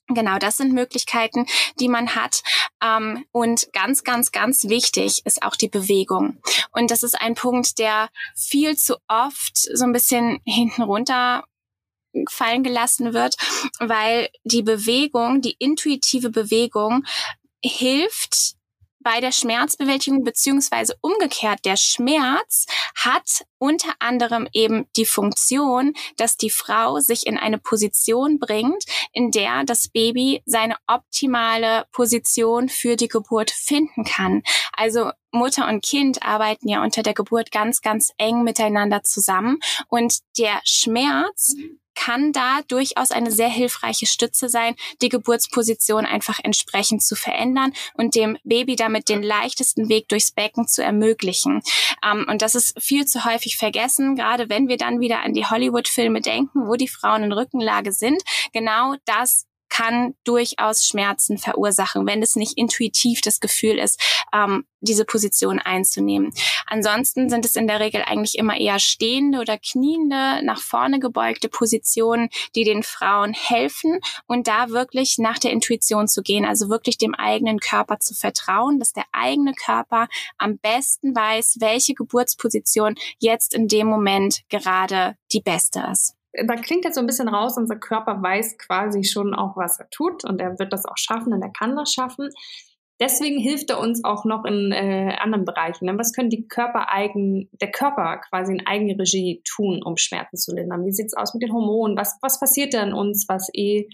Genau, 0.09 0.39
das 0.39 0.57
sind 0.57 0.73
Möglichkeiten, 0.73 1.47
die 1.79 1.89
man 1.89 2.15
hat. 2.15 2.43
Ähm, 2.83 3.25
und 3.31 3.69
ganz, 3.73 4.03
ganz, 4.03 4.33
ganz 4.33 4.65
wichtig 4.65 5.23
ist 5.25 5.43
auch 5.43 5.57
die 5.57 5.69
Bewegung. 5.69 6.39
Und 6.73 6.91
das 6.91 7.03
ist 7.03 7.21
ein 7.21 7.35
Punkt, 7.35 7.79
der 7.79 8.09
viel 8.37 8.77
zu 8.77 8.97
oft 9.09 9.57
so 9.57 9.85
ein 9.85 9.93
bisschen 9.93 10.41
hinten 10.45 10.83
runter 10.83 11.45
fallen 12.29 12.63
gelassen 12.63 13.15
wird, 13.15 13.37
weil 13.79 14.29
die 14.45 14.63
Bewegung, 14.63 15.41
die 15.41 15.57
intuitive 15.59 16.29
Bewegung 16.29 17.05
hilft 17.63 18.57
bei 19.03 19.21
der 19.21 19.33
Schmerzbewältigung 19.33 20.25
beziehungsweise 20.25 20.97
umgekehrt 21.01 21.65
der 21.65 21.77
Schmerz 21.77 22.67
hat 22.95 23.45
unter 23.59 23.93
anderem 23.99 24.49
eben 24.53 24.87
die 24.97 25.07
Funktion, 25.07 25.95
dass 26.17 26.37
die 26.37 26.51
Frau 26.51 27.01
sich 27.01 27.27
in 27.27 27.39
eine 27.39 27.59
Position 27.59 28.39
bringt, 28.39 28.85
in 29.13 29.31
der 29.31 29.65
das 29.65 29.89
Baby 29.89 30.43
seine 30.47 30.77
optimale 30.87 31.87
Position 31.93 32.69
für 32.69 32.97
die 32.97 33.09
Geburt 33.09 33.51
finden 33.51 34.05
kann. 34.05 34.43
Also 34.73 35.11
Mutter 35.31 35.69
und 35.69 35.85
Kind 35.85 36.23
arbeiten 36.23 36.69
ja 36.69 36.83
unter 36.83 37.03
der 37.03 37.15
Geburt 37.15 37.51
ganz, 37.51 37.81
ganz 37.81 38.13
eng 38.19 38.45
miteinander 38.45 39.03
zusammen 39.03 39.59
und 39.89 40.19
der 40.39 40.61
Schmerz 40.65 41.55
kann 41.95 42.33
da 42.33 42.61
durchaus 42.69 43.11
eine 43.11 43.31
sehr 43.31 43.49
hilfreiche 43.49 44.07
Stütze 44.07 44.49
sein, 44.49 44.75
die 45.01 45.09
Geburtsposition 45.09 46.07
einfach 46.07 46.39
entsprechend 46.43 47.03
zu 47.03 47.15
verändern 47.15 47.73
und 47.95 48.15
dem 48.15 48.39
Baby 48.45 48.77
damit 48.77 49.09
den 49.09 49.23
leichtesten 49.23 49.89
Weg 49.89 50.09
durchs 50.09 50.33
Becken 50.33 50.67
zu 50.67 50.83
ermöglichen. 50.83 51.63
Ähm, 52.05 52.27
und 52.29 52.43
das 52.43 52.55
ist 52.55 52.81
viel 52.83 53.07
zu 53.07 53.25
häufig 53.25 53.57
vergessen, 53.57 54.17
gerade 54.17 54.49
wenn 54.49 54.69
wir 54.69 54.77
dann 54.77 55.01
wieder 55.01 55.21
an 55.21 55.35
die 55.35 55.47
Hollywood-Filme 55.47 56.21
denken, 56.21 56.67
wo 56.67 56.75
die 56.75 56.89
Frauen 56.89 57.25
in 57.25 57.33
Rückenlage 57.33 57.93
sind. 57.93 58.23
Genau 58.53 58.95
das 59.05 59.47
kann 59.73 60.15
durchaus 60.25 60.87
Schmerzen 60.87 61.39
verursachen, 61.39 62.07
wenn 62.07 62.23
es 62.23 62.37
nicht 62.37 62.59
intuitiv 62.59 63.23
das 63.23 63.41
Gefühl 63.41 63.79
ist, 63.79 63.99
ähm, 64.35 64.67
diese 64.83 65.07
Position 65.07 65.61
einzunehmen. 65.61 66.35
Ansonsten 66.67 67.31
sind 67.31 67.47
es 67.47 67.57
in 67.57 67.69
der 67.69 67.81
Regel 67.81 68.03
eigentlich 68.03 68.37
immer 68.37 68.61
eher 68.61 68.79
stehende 68.79 69.41
oder 69.41 69.57
kniende, 69.57 70.45
nach 70.45 70.61
vorne 70.61 71.01
gebeugte 71.01 71.49
Positionen, 71.49 72.29
die 72.55 72.65
den 72.65 72.83
Frauen 72.83 73.33
helfen 73.33 74.01
und 74.27 74.47
da 74.47 74.69
wirklich 74.69 75.17
nach 75.17 75.39
der 75.39 75.53
Intuition 75.53 76.07
zu 76.07 76.21
gehen, 76.21 76.45
also 76.45 76.69
wirklich 76.69 76.99
dem 76.99 77.15
eigenen 77.15 77.59
Körper 77.59 77.99
zu 77.99 78.13
vertrauen, 78.13 78.79
dass 78.79 78.93
der 78.93 79.05
eigene 79.13 79.55
Körper 79.55 80.09
am 80.37 80.59
besten 80.59 81.17
weiß, 81.17 81.57
welche 81.61 81.95
Geburtsposition 81.95 82.97
jetzt 83.21 83.55
in 83.55 83.69
dem 83.69 83.87
Moment 83.87 84.43
gerade 84.51 85.17
die 85.33 85.41
beste 85.41 85.83
ist 85.91 86.15
da 86.33 86.57
klingt 86.57 86.85
jetzt 86.85 86.95
so 86.95 87.01
ein 87.01 87.07
bisschen 87.07 87.29
raus, 87.29 87.57
unser 87.57 87.77
Körper 87.77 88.23
weiß 88.23 88.59
quasi 88.59 89.05
schon 89.05 89.35
auch, 89.35 89.57
was 89.57 89.79
er 89.79 89.89
tut 89.91 90.25
und 90.25 90.41
er 90.41 90.59
wird 90.59 90.73
das 90.73 90.87
auch 90.87 90.97
schaffen 90.97 91.33
und 91.33 91.43
er 91.43 91.53
kann 91.53 91.77
das 91.77 91.93
schaffen. 91.93 92.31
Deswegen 93.01 93.41
hilft 93.41 93.71
er 93.71 93.81
uns 93.81 94.05
auch 94.05 94.25
noch 94.25 94.45
in 94.45 94.71
äh, 94.71 95.17
anderen 95.19 95.45
Bereichen. 95.45 95.87
Ne? 95.87 95.99
Was 95.99 96.13
können 96.13 96.31
die 96.31 96.47
Körper 96.47 96.89
eigen, 96.89 97.51
der 97.61 97.73
Körper 97.73 98.21
quasi 98.29 98.53
in 98.53 98.67
Eigenregie 98.67 99.43
tun, 99.45 99.83
um 99.83 99.97
Schmerzen 99.97 100.37
zu 100.37 100.55
lindern? 100.55 100.85
Wie 100.87 100.93
sieht's 100.93 101.15
aus 101.15 101.35
mit 101.35 101.43
den 101.43 101.53
Hormonen? 101.53 101.97
Was, 101.97 102.17
was 102.23 102.39
passiert 102.39 102.75
da 102.75 102.83
in 102.83 102.93
uns, 102.93 103.27
was 103.29 103.49
eh 103.55 103.89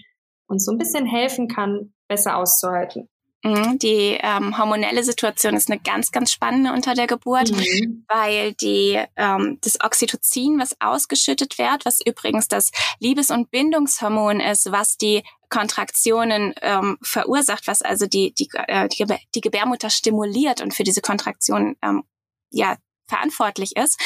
uns 0.47 0.65
so 0.65 0.71
ein 0.71 0.77
bisschen 0.77 1.07
helfen 1.07 1.47
kann, 1.47 1.93
besser 2.07 2.37
auszuhalten? 2.37 3.09
Mhm, 3.41 3.79
die 3.79 4.17
ähm, 4.21 4.57
hormonelle 4.57 5.01
Situation 5.01 5.55
ist 5.55 5.71
eine 5.71 5.79
ganz, 5.79 6.11
ganz 6.11 6.31
spannende 6.31 6.73
unter 6.73 6.93
der 6.93 7.07
Geburt, 7.07 7.51
mhm. 7.51 8.03
weil 8.09 8.53
die 8.53 8.99
ähm, 9.15 9.59
das 9.61 9.79
Oxytocin, 9.81 10.59
was 10.59 10.75
ausgeschüttet 10.81 11.57
wird, 11.57 11.85
was 11.85 11.99
übrigens 12.05 12.49
das 12.49 12.71
Liebes- 12.99 13.31
und 13.31 13.49
Bindungshormon 13.49 14.41
ist, 14.41 14.73
was 14.73 14.97
die 14.97 15.23
Kontraktionen 15.47 16.53
ähm, 16.61 16.97
verursacht, 17.01 17.65
was 17.67 17.81
also 17.81 18.07
die 18.07 18.33
die, 18.33 18.49
äh, 18.67 18.89
die, 18.89 19.05
die 19.33 19.41
Gebärmutter 19.41 19.89
stimuliert 19.89 20.59
und 20.59 20.73
für 20.73 20.83
diese 20.83 21.01
Kontraktion 21.01 21.77
ähm, 21.81 22.03
ja 22.51 22.75
verantwortlich 23.07 23.75
ist, 23.75 23.99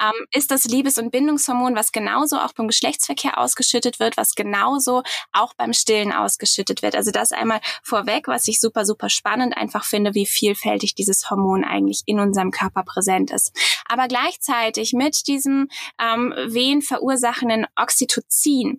ähm, 0.00 0.26
ist 0.32 0.50
das 0.50 0.64
Liebes- 0.64 0.98
und 0.98 1.10
Bindungshormon, 1.10 1.76
was 1.76 1.92
genauso 1.92 2.38
auch 2.38 2.52
beim 2.52 2.68
Geschlechtsverkehr 2.68 3.38
ausgeschüttet 3.38 4.00
wird, 4.00 4.16
was 4.16 4.34
genauso 4.34 5.02
auch 5.32 5.54
beim 5.54 5.72
Stillen 5.72 6.12
ausgeschüttet 6.12 6.82
wird. 6.82 6.96
Also 6.96 7.10
das 7.10 7.32
einmal 7.32 7.60
vorweg, 7.82 8.28
was 8.28 8.48
ich 8.48 8.60
super, 8.60 8.84
super 8.84 9.08
spannend 9.08 9.56
einfach 9.56 9.84
finde, 9.84 10.14
wie 10.14 10.26
vielfältig 10.26 10.94
dieses 10.94 11.30
Hormon 11.30 11.64
eigentlich 11.64 12.02
in 12.06 12.20
unserem 12.20 12.50
Körper 12.50 12.82
präsent 12.82 13.30
ist. 13.30 13.52
Aber 13.86 14.08
gleichzeitig 14.08 14.92
mit 14.92 15.26
diesem 15.26 15.68
ähm, 16.00 16.34
Wehen 16.46 16.82
verursachenden 16.82 17.66
Oxytocin 17.76 18.78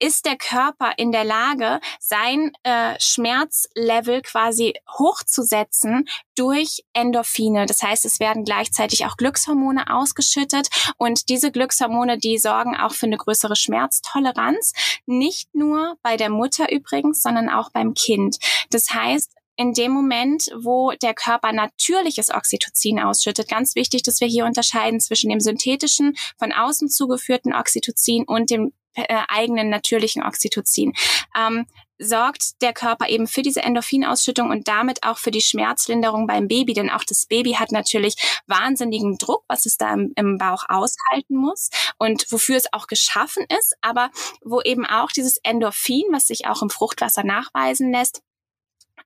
ist 0.00 0.24
der 0.24 0.36
Körper 0.36 0.92
in 0.96 1.12
der 1.12 1.24
Lage, 1.24 1.80
sein 2.00 2.52
äh, 2.64 2.94
Schmerzlevel 2.98 4.22
quasi 4.22 4.74
hochzusetzen 4.98 6.08
durch 6.34 6.82
Endorphine. 6.94 7.66
Das 7.66 7.82
heißt, 7.82 8.04
es 8.06 8.18
werden 8.18 8.44
gleichzeitig 8.44 9.06
auch 9.06 9.16
Glückshormone 9.16 9.92
ausgeschüttet 9.92 10.68
und 10.96 11.28
diese 11.28 11.52
Glückshormone, 11.52 12.18
die 12.18 12.38
sorgen 12.38 12.76
auch 12.76 12.92
für 12.92 13.06
eine 13.06 13.18
größere 13.18 13.56
Schmerztoleranz. 13.56 14.72
Nicht 15.06 15.54
nur 15.54 15.96
bei 16.02 16.16
der 16.16 16.30
Mutter 16.30 16.72
übrigens, 16.72 17.22
sondern 17.22 17.48
auch 17.48 17.70
beim 17.70 17.94
Kind. 17.94 18.38
Das 18.70 18.90
heißt, 18.92 19.32
in 19.60 19.74
dem 19.74 19.92
Moment, 19.92 20.50
wo 20.56 20.92
der 21.02 21.12
Körper 21.12 21.52
natürliches 21.52 22.30
Oxytocin 22.30 22.98
ausschüttet, 22.98 23.46
ganz 23.46 23.74
wichtig, 23.74 24.02
dass 24.02 24.20
wir 24.22 24.26
hier 24.26 24.46
unterscheiden 24.46 25.00
zwischen 25.00 25.28
dem 25.28 25.40
synthetischen, 25.40 26.16
von 26.38 26.52
außen 26.52 26.88
zugeführten 26.88 27.52
Oxytocin 27.52 28.24
und 28.24 28.48
dem 28.48 28.72
äh, 28.94 29.22
eigenen 29.28 29.70
natürlichen 29.70 30.22
Oxytocin. 30.22 30.92
Ähm, 31.36 31.66
sorgt 32.00 32.62
der 32.62 32.72
Körper 32.72 33.08
eben 33.08 33.26
für 33.26 33.42
diese 33.42 33.62
Endorphinausschüttung 33.62 34.50
und 34.50 34.66
damit 34.68 35.04
auch 35.04 35.18
für 35.18 35.30
die 35.30 35.42
Schmerzlinderung 35.42 36.26
beim 36.26 36.48
Baby, 36.48 36.72
denn 36.72 36.90
auch 36.90 37.04
das 37.04 37.26
Baby 37.26 37.52
hat 37.52 37.72
natürlich 37.72 38.16
wahnsinnigen 38.46 39.18
Druck, 39.18 39.44
was 39.48 39.66
es 39.66 39.76
da 39.76 39.92
im, 39.92 40.12
im, 40.16 40.38
Bauch 40.38 40.64
aushalten 40.68 41.36
muss 41.36 41.68
und 41.98 42.24
wofür 42.30 42.56
es 42.56 42.72
auch 42.72 42.86
geschaffen 42.86 43.44
ist, 43.58 43.76
aber 43.82 44.10
wo 44.42 44.62
eben 44.62 44.86
auch 44.86 45.10
dieses 45.10 45.36
Endorphin, 45.42 46.04
was 46.10 46.26
sich 46.26 46.46
auch 46.46 46.62
im 46.62 46.70
Fruchtwasser 46.70 47.22
nachweisen 47.22 47.92
lässt, 47.92 48.22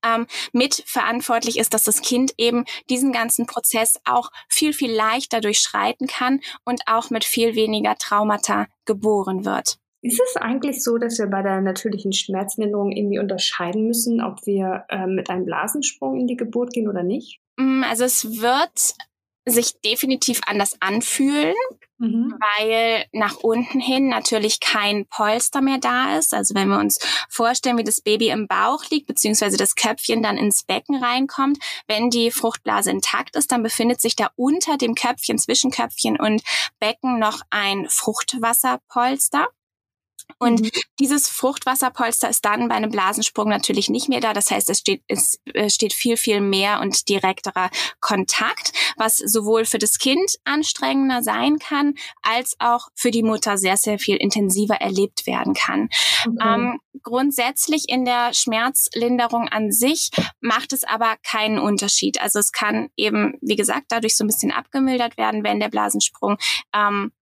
ähm, 0.04 0.26
mitverantwortlich 0.52 1.58
ist, 1.58 1.74
dass 1.74 1.84
das 1.84 2.02
Kind 2.02 2.32
eben 2.38 2.64
diesen 2.90 3.12
ganzen 3.12 3.46
Prozess 3.46 4.00
auch 4.04 4.30
viel, 4.48 4.72
viel 4.72 4.92
leichter 4.92 5.40
durchschreiten 5.40 6.06
kann 6.06 6.40
und 6.64 6.82
auch 6.86 7.10
mit 7.10 7.24
viel 7.24 7.54
weniger 7.54 7.96
Traumata 7.96 8.66
geboren 8.84 9.44
wird. 9.44 9.78
Ist 10.02 10.20
es 10.20 10.36
eigentlich 10.36 10.84
so, 10.84 10.98
dass 10.98 11.18
wir 11.18 11.28
bei 11.28 11.40
der 11.40 11.62
natürlichen 11.62 12.12
Schmerzlinderung 12.12 12.92
irgendwie 12.92 13.18
unterscheiden 13.18 13.86
müssen, 13.86 14.20
ob 14.20 14.44
wir 14.44 14.84
äh, 14.90 15.06
mit 15.06 15.30
einem 15.30 15.46
Blasensprung 15.46 16.20
in 16.20 16.26
die 16.26 16.36
Geburt 16.36 16.74
gehen 16.74 16.88
oder 16.88 17.02
nicht? 17.02 17.40
Mm, 17.56 17.82
also 17.84 18.04
es 18.04 18.42
wird 18.42 18.94
sich 19.46 19.80
definitiv 19.82 20.40
anders 20.46 20.76
anfühlen, 20.80 21.54
mhm. 21.98 22.34
weil 22.40 23.04
nach 23.12 23.36
unten 23.36 23.78
hin 23.78 24.08
natürlich 24.08 24.60
kein 24.60 25.06
Polster 25.06 25.60
mehr 25.60 25.78
da 25.78 26.16
ist. 26.16 26.32
Also 26.32 26.54
wenn 26.54 26.68
wir 26.68 26.78
uns 26.78 26.98
vorstellen, 27.28 27.76
wie 27.76 27.84
das 27.84 28.00
Baby 28.00 28.28
im 28.28 28.46
Bauch 28.46 28.84
liegt, 28.90 29.06
beziehungsweise 29.06 29.56
das 29.56 29.74
Köpfchen 29.74 30.22
dann 30.22 30.38
ins 30.38 30.62
Becken 30.64 30.96
reinkommt, 30.96 31.58
wenn 31.86 32.10
die 32.10 32.30
Fruchtblase 32.30 32.90
intakt 32.90 33.36
ist, 33.36 33.52
dann 33.52 33.62
befindet 33.62 34.00
sich 34.00 34.16
da 34.16 34.30
unter 34.36 34.78
dem 34.78 34.94
Köpfchen, 34.94 35.38
zwischen 35.38 35.70
Köpfchen 35.70 36.18
und 36.18 36.42
Becken 36.80 37.18
noch 37.18 37.42
ein 37.50 37.86
Fruchtwasserpolster. 37.88 39.48
Und 40.38 40.62
mhm. 40.62 40.70
dieses 40.98 41.28
Fruchtwasserpolster 41.28 42.28
ist 42.28 42.44
dann 42.44 42.68
bei 42.68 42.74
einem 42.74 42.90
Blasensprung 42.90 43.48
natürlich 43.48 43.88
nicht 43.88 44.08
mehr 44.08 44.20
da. 44.20 44.32
Das 44.32 44.50
heißt, 44.50 44.68
es 44.70 44.78
steht, 44.78 45.02
es 45.08 45.40
äh, 45.52 45.70
steht 45.70 45.92
viel, 45.92 46.16
viel 46.16 46.40
mehr 46.40 46.80
und 46.80 47.08
direkterer 47.08 47.70
Kontakt, 48.00 48.72
was 48.96 49.16
sowohl 49.18 49.64
für 49.64 49.78
das 49.78 49.98
Kind 49.98 50.34
anstrengender 50.44 51.22
sein 51.22 51.58
kann, 51.58 51.94
als 52.22 52.56
auch 52.58 52.88
für 52.94 53.10
die 53.10 53.22
Mutter 53.22 53.58
sehr, 53.58 53.76
sehr 53.76 53.98
viel 53.98 54.16
intensiver 54.16 54.76
erlebt 54.76 55.26
werden 55.26 55.54
kann. 55.54 55.88
Okay. 56.26 56.36
Ähm, 56.42 56.80
grundsätzlich 57.02 57.88
in 57.88 58.04
der 58.04 58.32
Schmerzlinderung 58.32 59.48
an 59.48 59.72
sich 59.72 60.10
macht 60.40 60.72
es 60.72 60.84
aber 60.84 61.16
keinen 61.22 61.58
Unterschied. 61.58 62.20
Also 62.20 62.38
es 62.38 62.52
kann 62.52 62.88
eben, 62.96 63.34
wie 63.40 63.56
gesagt, 63.56 63.86
dadurch 63.88 64.16
so 64.16 64.24
ein 64.24 64.28
bisschen 64.28 64.52
abgemildert 64.52 65.16
werden, 65.16 65.44
wenn 65.44 65.60
der 65.60 65.68
Blasensprung 65.68 66.38
ähm, 66.74 67.12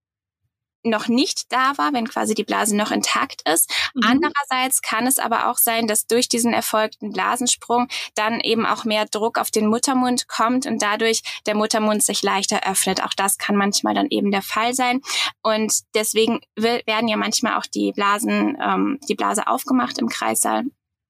noch 0.85 1.09
nicht 1.09 1.53
da 1.53 1.77
war, 1.79 1.93
wenn 1.93 2.09
quasi 2.09 2.35
die 2.35 2.45
Blase 2.45 2.77
noch 2.77 2.91
intakt 2.91 3.49
ist. 3.49 3.71
Mhm. 3.95 4.03
Andererseits 4.05 4.83
kann 4.83 5.07
es 5.07 5.19
aber 5.19 5.49
auch 5.49 5.59
sein, 5.59 5.87
dass 5.87 6.07
durch 6.07 6.29
diesen 6.29 6.53
erfolgten 6.53 7.13
Blasensprung 7.13 7.89
dann 8.15 8.41
eben 8.41 8.67
auch 8.67 8.85
mehr 8.85 9.07
Druck 9.07 9.39
auf 9.39 9.51
den 9.51 9.67
Muttermund 9.67 10.29
kommt 10.29 10.67
und 10.67 10.83
dadurch 10.83 11.23
der 11.47 11.55
Muttermund 11.55 12.03
sich 12.03 12.23
leichter 12.23 12.69
öffnet. 12.69 13.03
Auch 13.03 13.15
das 13.17 13.39
kann 13.39 13.57
manchmal 13.57 13.95
dann 13.95 14.09
eben 14.11 14.31
der 14.31 14.43
Fall 14.43 14.75
sein. 14.75 15.01
Und 15.43 15.73
deswegen 15.95 16.41
werden 16.57 17.09
ja 17.09 17.17
manchmal 17.17 17.57
auch 17.57 17.67
die 17.67 17.93
Blasen, 17.93 18.59
ähm, 18.61 18.99
die 19.09 19.15
Blase 19.15 19.47
aufgemacht 19.47 19.99
im 19.99 20.09
Kreissaal. 20.09 20.65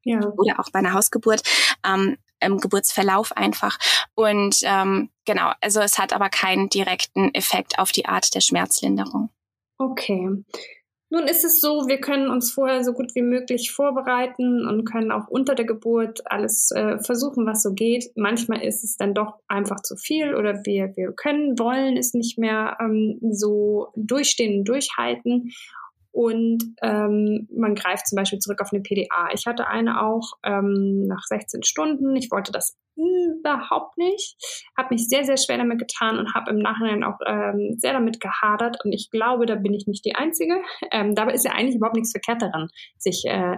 Ja. 0.05 0.21
Oder 0.37 0.59
auch 0.59 0.71
bei 0.73 0.81
einer 0.81 0.95
Hausgeburt. 0.95 1.43
Ähm, 1.87 2.19
im 2.41 2.59
Geburtsverlauf 2.59 3.37
einfach. 3.37 3.79
Und 4.15 4.57
ähm, 4.63 5.11
genau, 5.25 5.53
also 5.61 5.81
es 5.81 5.99
hat 5.99 6.13
aber 6.13 6.29
keinen 6.29 6.69
direkten 6.69 7.33
Effekt 7.35 7.79
auf 7.79 7.93
die 7.93 8.07
Art 8.07 8.35
der 8.35 8.41
Schmerzlinderung. 8.41 9.31
Okay. 9.91 10.45
Nun 11.11 11.29
ist 11.29 11.45
es 11.45 11.61
so, 11.61 11.89
wir 11.89 12.01
können 12.01 12.31
uns 12.31 12.53
vorher 12.53 12.83
so 12.85 12.95
gut 12.95 13.15
wie 13.15 13.21
möglich 13.21 13.71
vorbereiten 13.71 14.67
und 14.67 14.87
können 14.87 15.13
auch 15.13 15.29
unter 15.29 15.55
der 15.55 15.67
Geburt 15.67 16.23
alles 16.25 16.71
äh, 16.71 16.99
versuchen, 17.01 17.45
was 17.45 17.63
so 17.63 17.75
geht. 17.75 18.11
Manchmal 18.17 18.63
ist 18.63 18.83
es 18.83 18.97
dann 18.97 19.13
doch 19.13 19.35
einfach 19.47 19.83
zu 19.83 19.97
viel 19.97 20.35
oder 20.35 20.65
wir, 20.65 20.97
wir 20.97 21.13
können, 21.13 21.59
wollen 21.59 21.99
es 21.99 22.15
nicht 22.15 22.39
mehr 22.39 22.79
ähm, 22.81 23.19
so 23.31 23.89
durchstehen 23.95 24.61
und 24.61 24.65
durchhalten 24.65 25.53
und 26.13 26.63
ähm, 26.83 27.49
man 27.51 27.75
greift 27.75 28.07
zum 28.07 28.17
Beispiel 28.17 28.39
zurück 28.39 28.61
auf 28.61 28.69
eine 28.73 28.83
PDA. 28.83 29.31
Ich 29.33 29.47
hatte 29.47 29.67
eine 29.67 30.03
auch 30.03 30.35
ähm, 30.45 31.07
nach 31.07 31.25
16 31.25 31.63
Stunden. 31.63 32.15
Ich 32.17 32.31
wollte 32.31 32.53
das 32.53 32.77
überhaupt 32.95 33.97
nicht, 33.97 34.37
habe 34.77 34.95
mich 34.95 35.09
sehr, 35.09 35.25
sehr 35.25 35.39
schwer 35.39 35.57
damit 35.57 35.79
getan 35.79 36.19
und 36.19 36.35
habe 36.35 36.51
im 36.51 36.59
Nachhinein 36.59 37.03
auch 37.03 37.19
ähm, 37.27 37.77
sehr 37.79 37.95
damit 37.95 38.21
gehadert. 38.21 38.77
Und 38.85 38.93
ich 38.93 39.11
glaube, 39.11 39.47
da 39.47 39.55
bin 39.55 39.73
ich 39.73 39.87
nicht 39.87 40.05
die 40.05 40.15
Einzige. 40.15 40.63
Ähm, 40.91 41.15
dabei 41.15 41.33
ist 41.33 41.47
ja 41.47 41.53
eigentlich 41.53 41.77
überhaupt 41.77 41.97
nichts 41.97 42.13
verkehrt 42.13 42.43
daran, 42.43 42.69
sich 42.99 43.25
äh, 43.27 43.57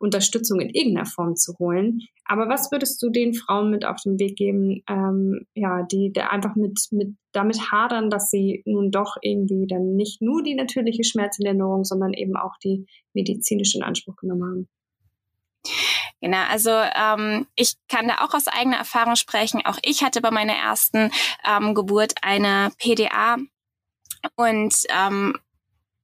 Unterstützung 0.00 0.60
in 0.60 0.70
irgendeiner 0.70 1.06
Form 1.06 1.36
zu 1.36 1.54
holen. 1.58 2.00
Aber 2.24 2.48
was 2.48 2.72
würdest 2.72 3.02
du 3.02 3.10
den 3.10 3.34
Frauen 3.34 3.70
mit 3.70 3.84
auf 3.84 3.96
den 4.02 4.18
Weg 4.18 4.36
geben, 4.36 4.82
ähm, 4.88 5.46
ja, 5.54 5.82
die, 5.82 6.10
die 6.12 6.22
einfach 6.22 6.56
mit, 6.56 6.80
mit 6.90 7.16
damit 7.32 7.70
hadern, 7.70 8.08
dass 8.08 8.30
sie 8.30 8.62
nun 8.64 8.90
doch 8.90 9.16
irgendwie 9.20 9.66
dann 9.68 9.94
nicht 9.94 10.22
nur 10.22 10.42
die 10.42 10.54
natürliche 10.54 11.04
Schmerzlinderung, 11.04 11.84
sondern 11.84 12.14
eben 12.14 12.36
auch 12.36 12.56
die 12.64 12.86
medizinische 13.12 13.78
in 13.78 13.84
Anspruch 13.84 14.16
genommen 14.16 14.42
haben? 14.42 14.68
Genau, 16.22 16.44
also 16.50 16.70
ähm, 16.70 17.46
ich 17.54 17.74
kann 17.88 18.08
da 18.08 18.24
auch 18.24 18.34
aus 18.34 18.46
eigener 18.46 18.76
Erfahrung 18.76 19.16
sprechen. 19.16 19.62
Auch 19.64 19.78
ich 19.82 20.02
hatte 20.02 20.20
bei 20.20 20.30
meiner 20.30 20.54
ersten 20.54 21.10
ähm, 21.46 21.74
Geburt 21.74 22.14
eine 22.22 22.72
PDA 22.78 23.36
und 24.36 24.74
ähm, 24.90 25.36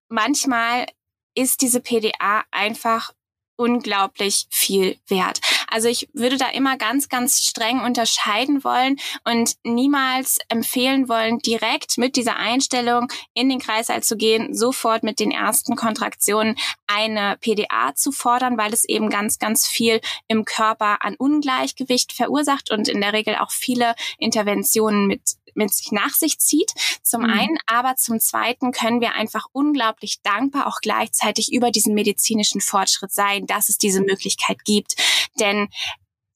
manchmal 0.09 0.87
ist 1.35 1.61
diese 1.61 1.81
PDA 1.81 2.45
einfach 2.51 3.13
unglaublich 3.57 4.47
viel 4.51 4.99
wert. 5.09 5.41
Also 5.69 5.89
ich 5.89 6.09
würde 6.13 6.37
da 6.37 6.49
immer 6.49 6.77
ganz, 6.77 7.09
ganz 7.09 7.43
streng 7.43 7.81
unterscheiden 7.81 8.65
wollen 8.65 8.99
und 9.25 9.57
niemals 9.65 10.39
empfehlen 10.49 11.09
wollen, 11.09 11.39
direkt 11.39 11.99
mit 11.99 12.17
dieser 12.17 12.37
Einstellung 12.37 13.09
in 13.35 13.49
den 13.49 13.59
Kreißsaal 13.59 14.03
zu 14.03 14.17
gehen, 14.17 14.55
sofort 14.55 15.03
mit 15.03 15.21
den 15.21 15.31
ersten 15.31 15.77
Kontraktionen 15.77 16.57
eine 16.87 17.37
PDA 17.41 17.95
zu 17.95 18.13
fordern, 18.13 18.59
weil 18.59 18.73
es 18.73 18.85
eben 18.85 19.11
ganz, 19.11 19.39
ganz 19.39 19.67
viel 19.67 20.01
im 20.29 20.45
Körper 20.45 21.05
an 21.05 21.17
Ungleichgewicht 21.17 22.13
verursacht 22.13 22.71
und 22.71 22.89
in 22.89 23.01
der 23.01 23.13
Regel 23.13 23.37
auch 23.37 23.51
viele 23.51 23.95
Interventionen 24.19 25.07
mit 25.07 25.23
mit 25.57 25.73
sich 25.73 25.93
nach 25.93 26.15
sich 26.15 26.39
zieht. 26.39 26.73
Zum 27.03 27.23
mhm. 27.23 27.31
einen, 27.31 27.59
aber 27.67 27.97
zum 27.97 28.21
zweiten 28.21 28.73
können 28.73 29.01
wir 29.01 29.15
einfach 29.15 29.47
unglaublich 29.53 30.21
dankbar 30.23 30.67
auch 30.67 30.81
gleichzeitig 30.81 31.53
über 31.53 31.71
diesen 31.71 31.95
medizinischen 31.95 32.61
Fortschritt 32.61 33.13
sein, 33.13 33.47
dass 33.47 33.69
es 33.69 33.79
diese 33.79 34.01
Möglichkeit 34.01 34.65
gibt. 34.65 34.97
Denn 35.39 35.69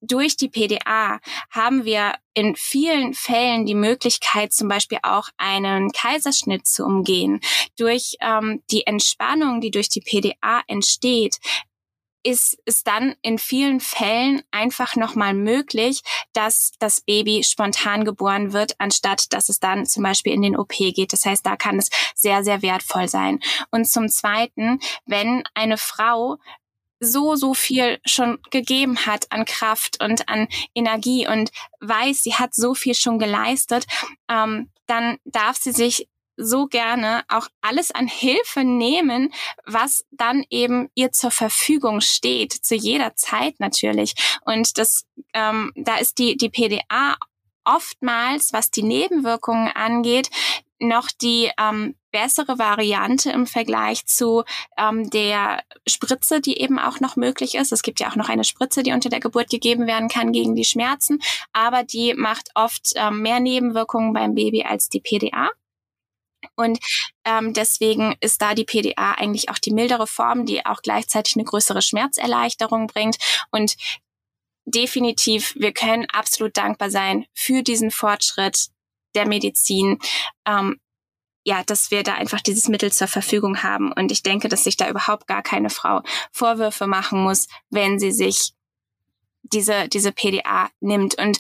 durch 0.00 0.37
die 0.37 0.48
PDA 0.48 1.20
haben 1.50 1.85
wir 1.85 2.14
in 2.33 2.56
vielen 2.56 3.12
Fällen 3.12 3.66
die 3.66 3.74
Möglichkeit, 3.74 4.52
zum 4.52 4.68
Beispiel 4.68 4.98
auch 5.02 5.28
einen 5.37 5.92
Kaiserschnitt 5.92 6.66
zu 6.66 6.85
umgehen. 6.85 7.40
Durch 7.76 8.16
ähm, 8.20 8.62
die 8.70 8.87
Entspannung, 8.87 9.61
die 9.61 9.70
durch 9.70 9.88
die 9.88 10.00
PDA 10.00 10.62
entsteht, 10.66 11.37
ist 12.22 12.59
es 12.64 12.83
dann 12.83 13.14
in 13.22 13.38
vielen 13.38 13.80
Fällen 13.80 14.42
einfach 14.50 14.96
nochmal 14.96 15.35
möglich, 15.35 16.02
dass 16.33 16.72
das 16.78 17.00
Baby 17.00 17.42
spontan 17.44 18.04
geboren 18.04 18.52
wird, 18.52 18.74
anstatt 18.78 19.33
dass 19.33 19.48
es 19.48 19.59
dann 19.59 19.87
zum 19.87 20.02
Beispiel 20.02 20.33
in 20.33 20.42
den 20.42 20.56
OP 20.56 20.72
geht. 20.72 21.12
Das 21.12 21.24
heißt, 21.24 21.44
da 21.44 21.56
kann 21.56 21.78
es 21.78 21.88
sehr, 22.14 22.44
sehr 22.44 22.62
wertvoll 22.62 23.09
sein. 23.09 23.40
Und 23.70 23.88
zum 23.88 24.09
Zweiten, 24.09 24.80
wenn 25.06 25.42
eine 25.54 25.78
Frau 25.78 26.37
so, 27.00 27.35
so 27.35 27.54
viel 27.54 27.98
schon 28.04 28.38
gegeben 28.50 29.06
hat 29.06 29.26
an 29.30 29.46
Kraft 29.46 30.02
und 30.02 30.28
an 30.28 30.48
Energie 30.74 31.26
und 31.26 31.50
weiß, 31.80 32.22
sie 32.22 32.35
hat 32.35 32.54
so 32.54 32.74
viel 32.74 32.94
schon 32.94 33.18
geleistet, 33.18 33.87
ähm, 34.28 34.70
dann 34.87 35.18
darf 35.24 35.56
sie 35.56 35.72
sich 35.72 36.09
so 36.40 36.66
gerne 36.66 37.22
auch 37.29 37.48
alles 37.61 37.90
an 37.90 38.07
Hilfe 38.07 38.64
nehmen, 38.64 39.33
was 39.66 40.05
dann 40.11 40.44
eben 40.50 40.88
ihr 40.94 41.12
zur 41.12 41.31
Verfügung 41.31 42.00
steht, 42.00 42.53
zu 42.53 42.74
jeder 42.74 43.14
Zeit 43.14 43.61
natürlich. 43.61 44.14
Und 44.44 44.79
das, 44.79 45.05
ähm, 45.35 45.72
da 45.76 45.96
ist 45.96 46.18
die, 46.18 46.37
die 46.37 46.48
PDA 46.48 47.16
oftmals, 47.64 48.53
was 48.53 48.70
die 48.70 48.83
Nebenwirkungen 48.83 49.68
angeht, 49.68 50.31
noch 50.81 51.09
die 51.20 51.50
ähm, 51.61 51.94
bessere 52.11 52.59
Variante 52.59 53.31
im 53.31 53.46
Vergleich 53.46 54.07
zu 54.07 54.44
ähm, 54.79 55.11
der 55.11 55.62
Spritze, 55.87 56.40
die 56.40 56.59
eben 56.59 56.79
auch 56.79 57.00
noch 57.00 57.16
möglich 57.16 57.55
ist. 57.55 57.70
Es 57.70 57.83
gibt 57.83 58.00
ja 58.00 58.09
auch 58.11 58.16
noch 58.16 58.29
eine 58.29 58.44
Spritze, 58.44 58.83
die 58.83 58.92
unter 58.92 59.11
der 59.11 59.20
Geburt 59.20 59.50
gegeben 59.50 59.87
werden 59.87 60.09
kann 60.09 60.33
gegen 60.33 60.55
die 60.55 60.64
Schmerzen, 60.64 61.20
aber 61.53 61.85
die 61.85 62.14
macht 62.14 62.48
oft 62.55 62.92
ähm, 62.96 63.20
mehr 63.20 63.40
Nebenwirkungen 63.40 64.12
beim 64.12 64.35
Baby 64.35 64.64
als 64.64 64.88
die 64.88 65.00
PDA. 65.00 65.50
Und 66.60 66.78
ähm, 67.24 67.52
deswegen 67.52 68.14
ist 68.20 68.40
da 68.40 68.54
die 68.54 68.64
PDA 68.64 69.12
eigentlich 69.12 69.48
auch 69.48 69.58
die 69.58 69.72
mildere 69.72 70.06
Form, 70.06 70.46
die 70.46 70.64
auch 70.64 70.82
gleichzeitig 70.82 71.36
eine 71.36 71.44
größere 71.44 71.82
Schmerzerleichterung 71.82 72.86
bringt. 72.86 73.16
Und 73.50 73.76
definitiv, 74.64 75.54
wir 75.56 75.72
können 75.72 76.06
absolut 76.10 76.56
dankbar 76.56 76.90
sein 76.90 77.26
für 77.34 77.62
diesen 77.62 77.90
Fortschritt 77.90 78.68
der 79.14 79.26
Medizin. 79.26 79.98
Ähm, 80.46 80.78
ja, 81.44 81.62
dass 81.64 81.90
wir 81.90 82.02
da 82.02 82.14
einfach 82.14 82.40
dieses 82.40 82.68
Mittel 82.68 82.92
zur 82.92 83.08
Verfügung 83.08 83.62
haben. 83.62 83.92
Und 83.92 84.12
ich 84.12 84.22
denke, 84.22 84.48
dass 84.48 84.64
sich 84.64 84.76
da 84.76 84.88
überhaupt 84.88 85.26
gar 85.26 85.42
keine 85.42 85.70
Frau 85.70 86.02
Vorwürfe 86.32 86.86
machen 86.86 87.22
muss, 87.22 87.46
wenn 87.70 87.98
sie 87.98 88.12
sich 88.12 88.52
diese, 89.42 89.88
diese 89.88 90.12
PDA 90.12 90.68
nimmt. 90.80 91.18
Und 91.18 91.38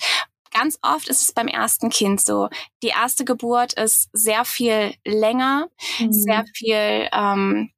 ganz 0.60 0.78
oft 0.82 1.08
ist 1.08 1.22
es 1.22 1.32
beim 1.32 1.48
ersten 1.48 1.88
Kind 1.88 2.20
so. 2.20 2.50
Die 2.82 2.88
erste 2.88 3.24
Geburt 3.24 3.72
ist 3.74 4.10
sehr 4.12 4.44
viel 4.44 4.94
länger, 5.06 5.68
mhm. 5.98 6.12
sehr 6.12 6.44
viel, 6.54 7.08
ähm, 7.12 7.70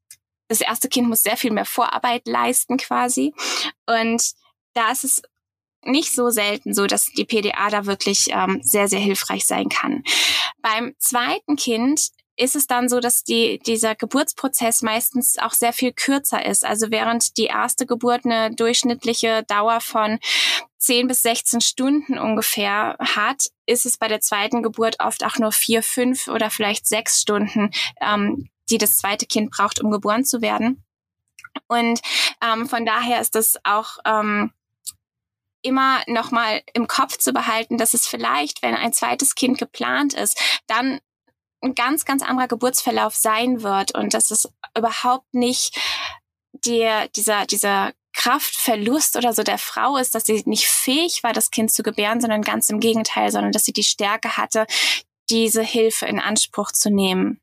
das 0.48 0.60
erste 0.60 0.88
Kind 0.88 1.08
muss 1.08 1.22
sehr 1.22 1.36
viel 1.36 1.52
mehr 1.52 1.64
Vorarbeit 1.64 2.26
leisten 2.26 2.78
quasi. 2.78 3.34
Und 3.86 4.32
da 4.74 4.90
ist 4.90 5.04
es 5.04 5.22
nicht 5.84 6.12
so 6.12 6.30
selten 6.30 6.74
so, 6.74 6.86
dass 6.86 7.06
die 7.06 7.24
PDA 7.24 7.70
da 7.70 7.86
wirklich 7.86 8.26
ähm, 8.30 8.60
sehr, 8.62 8.88
sehr 8.88 9.00
hilfreich 9.00 9.46
sein 9.46 9.68
kann. 9.68 10.02
Beim 10.60 10.94
zweiten 10.98 11.56
Kind 11.56 12.08
ist 12.36 12.56
es 12.56 12.66
dann 12.66 12.88
so, 12.88 13.00
dass 13.00 13.24
die, 13.24 13.58
dieser 13.58 13.94
Geburtsprozess 13.94 14.82
meistens 14.82 15.38
auch 15.38 15.52
sehr 15.52 15.72
viel 15.72 15.92
kürzer 15.92 16.44
ist. 16.44 16.64
Also 16.64 16.90
während 16.90 17.36
die 17.36 17.46
erste 17.46 17.86
Geburt 17.86 18.24
eine 18.24 18.54
durchschnittliche 18.54 19.44
Dauer 19.44 19.80
von 19.80 20.18
10 20.78 21.08
bis 21.08 21.22
16 21.22 21.60
Stunden 21.60 22.18
ungefähr 22.18 22.96
hat, 22.98 23.46
ist 23.66 23.86
es 23.86 23.98
bei 23.98 24.08
der 24.08 24.20
zweiten 24.20 24.62
Geburt 24.62 24.96
oft 24.98 25.24
auch 25.24 25.36
nur 25.36 25.52
vier, 25.52 25.82
fünf 25.82 26.28
oder 26.28 26.50
vielleicht 26.50 26.86
sechs 26.86 27.20
Stunden, 27.20 27.70
ähm, 28.00 28.48
die 28.70 28.78
das 28.78 28.96
zweite 28.96 29.26
Kind 29.26 29.50
braucht, 29.50 29.80
um 29.80 29.90
geboren 29.90 30.24
zu 30.24 30.40
werden. 30.40 30.84
Und 31.68 32.00
ähm, 32.42 32.68
von 32.68 32.86
daher 32.86 33.20
ist 33.20 33.34
das 33.34 33.56
auch 33.64 33.98
ähm, 34.04 34.52
immer 35.62 36.02
nochmal 36.06 36.62
im 36.74 36.88
Kopf 36.88 37.18
zu 37.18 37.32
behalten, 37.32 37.78
dass 37.78 37.94
es 37.94 38.06
vielleicht, 38.06 38.62
wenn 38.62 38.74
ein 38.74 38.92
zweites 38.92 39.34
Kind 39.34 39.58
geplant 39.58 40.14
ist, 40.14 40.40
dann 40.66 41.00
ein 41.62 41.74
ganz, 41.74 42.04
ganz 42.04 42.22
anderer 42.22 42.48
Geburtsverlauf 42.48 43.14
sein 43.14 43.62
wird 43.62 43.94
und 43.96 44.14
dass 44.14 44.30
es 44.30 44.48
überhaupt 44.76 45.32
nicht 45.32 45.78
der, 46.52 47.08
dieser, 47.08 47.46
dieser 47.46 47.92
Kraftverlust 48.14 49.16
oder 49.16 49.32
so 49.32 49.42
der 49.42 49.58
Frau 49.58 49.96
ist, 49.96 50.14
dass 50.14 50.24
sie 50.24 50.42
nicht 50.44 50.66
fähig 50.66 51.22
war, 51.22 51.32
das 51.32 51.50
Kind 51.50 51.70
zu 51.70 51.82
gebären, 51.82 52.20
sondern 52.20 52.42
ganz 52.42 52.68
im 52.68 52.80
Gegenteil, 52.80 53.30
sondern 53.30 53.52
dass 53.52 53.64
sie 53.64 53.72
die 53.72 53.82
Stärke 53.82 54.36
hatte, 54.36 54.66
diese 55.30 55.62
Hilfe 55.62 56.06
in 56.06 56.20
Anspruch 56.20 56.72
zu 56.72 56.90
nehmen. 56.90 57.40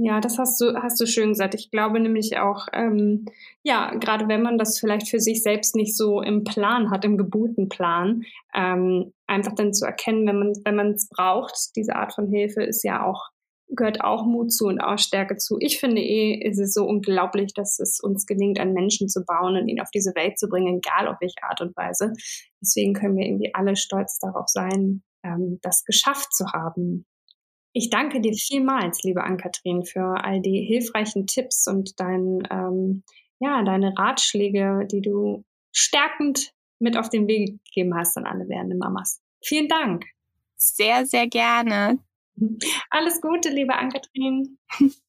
Ja, 0.00 0.20
das 0.20 0.38
hast 0.38 0.60
du, 0.60 0.80
hast 0.80 1.00
du 1.00 1.06
schön 1.06 1.30
gesagt. 1.30 1.54
Ich 1.54 1.72
glaube 1.72 1.98
nämlich 1.98 2.38
auch, 2.38 2.68
ähm, 2.72 3.26
ja, 3.64 3.92
gerade 3.96 4.28
wenn 4.28 4.42
man 4.42 4.56
das 4.56 4.78
vielleicht 4.78 5.08
für 5.08 5.18
sich 5.18 5.42
selbst 5.42 5.74
nicht 5.74 5.96
so 5.96 6.22
im 6.22 6.44
Plan 6.44 6.90
hat, 6.90 7.04
im 7.04 7.18
Geburtenplan, 7.18 8.22
ähm, 8.54 9.12
einfach 9.26 9.56
dann 9.56 9.74
zu 9.74 9.84
erkennen, 9.84 10.24
wenn 10.28 10.38
man 10.38 10.52
wenn 10.64 10.76
man 10.76 10.90
es 10.92 11.08
braucht, 11.08 11.74
diese 11.74 11.96
Art 11.96 12.14
von 12.14 12.28
Hilfe 12.28 12.62
ist 12.62 12.84
ja 12.84 13.04
auch 13.04 13.30
gehört 13.70 14.00
auch 14.02 14.24
Mut 14.24 14.52
zu 14.52 14.66
und 14.66 14.80
auch 14.80 14.98
Stärke 14.98 15.36
zu. 15.36 15.56
Ich 15.60 15.78
finde 15.78 16.00
eh, 16.00 16.34
ist 16.34 16.58
es 16.58 16.72
so 16.72 16.84
unglaublich, 16.84 17.52
dass 17.54 17.78
es 17.78 18.00
uns 18.00 18.26
gelingt, 18.26 18.58
einen 18.58 18.72
Menschen 18.72 19.08
zu 19.08 19.24
bauen 19.24 19.56
und 19.56 19.68
ihn 19.68 19.80
auf 19.80 19.90
diese 19.90 20.14
Welt 20.14 20.38
zu 20.38 20.48
bringen, 20.48 20.78
egal 20.78 21.08
auf 21.08 21.20
welche 21.20 21.42
Art 21.42 21.60
und 21.60 21.76
Weise. 21.76 22.12
Deswegen 22.60 22.94
können 22.94 23.16
wir 23.16 23.26
irgendwie 23.26 23.54
alle 23.54 23.76
stolz 23.76 24.18
darauf 24.18 24.48
sein, 24.48 25.02
ähm, 25.22 25.58
das 25.62 25.84
geschafft 25.84 26.34
zu 26.34 26.46
haben. 26.52 27.06
Ich 27.72 27.90
danke 27.90 28.20
dir 28.20 28.32
vielmals, 28.32 29.02
liebe 29.02 29.22
Ann-Kathrin, 29.22 29.84
für 29.84 30.24
all 30.24 30.40
die 30.40 30.64
hilfreichen 30.66 31.26
Tipps 31.26 31.66
und 31.68 32.00
dein, 32.00 32.42
ähm, 32.50 33.04
ja, 33.38 33.62
deine 33.62 33.96
Ratschläge, 33.96 34.88
die 34.90 35.02
du 35.02 35.44
stärkend 35.72 36.52
mit 36.80 36.96
auf 36.96 37.08
den 37.08 37.28
Weg 37.28 37.62
gegeben 37.64 37.94
hast 37.94 38.16
an 38.16 38.24
alle 38.24 38.48
werdenden 38.48 38.78
Mamas. 38.78 39.20
Vielen 39.42 39.68
Dank. 39.68 40.06
Sehr, 40.56 41.06
sehr 41.06 41.28
gerne. 41.28 41.98
Alles 42.90 43.20
Gute, 43.20 43.48
liebe 43.50 43.74
Ann-Kathrin. 43.74 44.58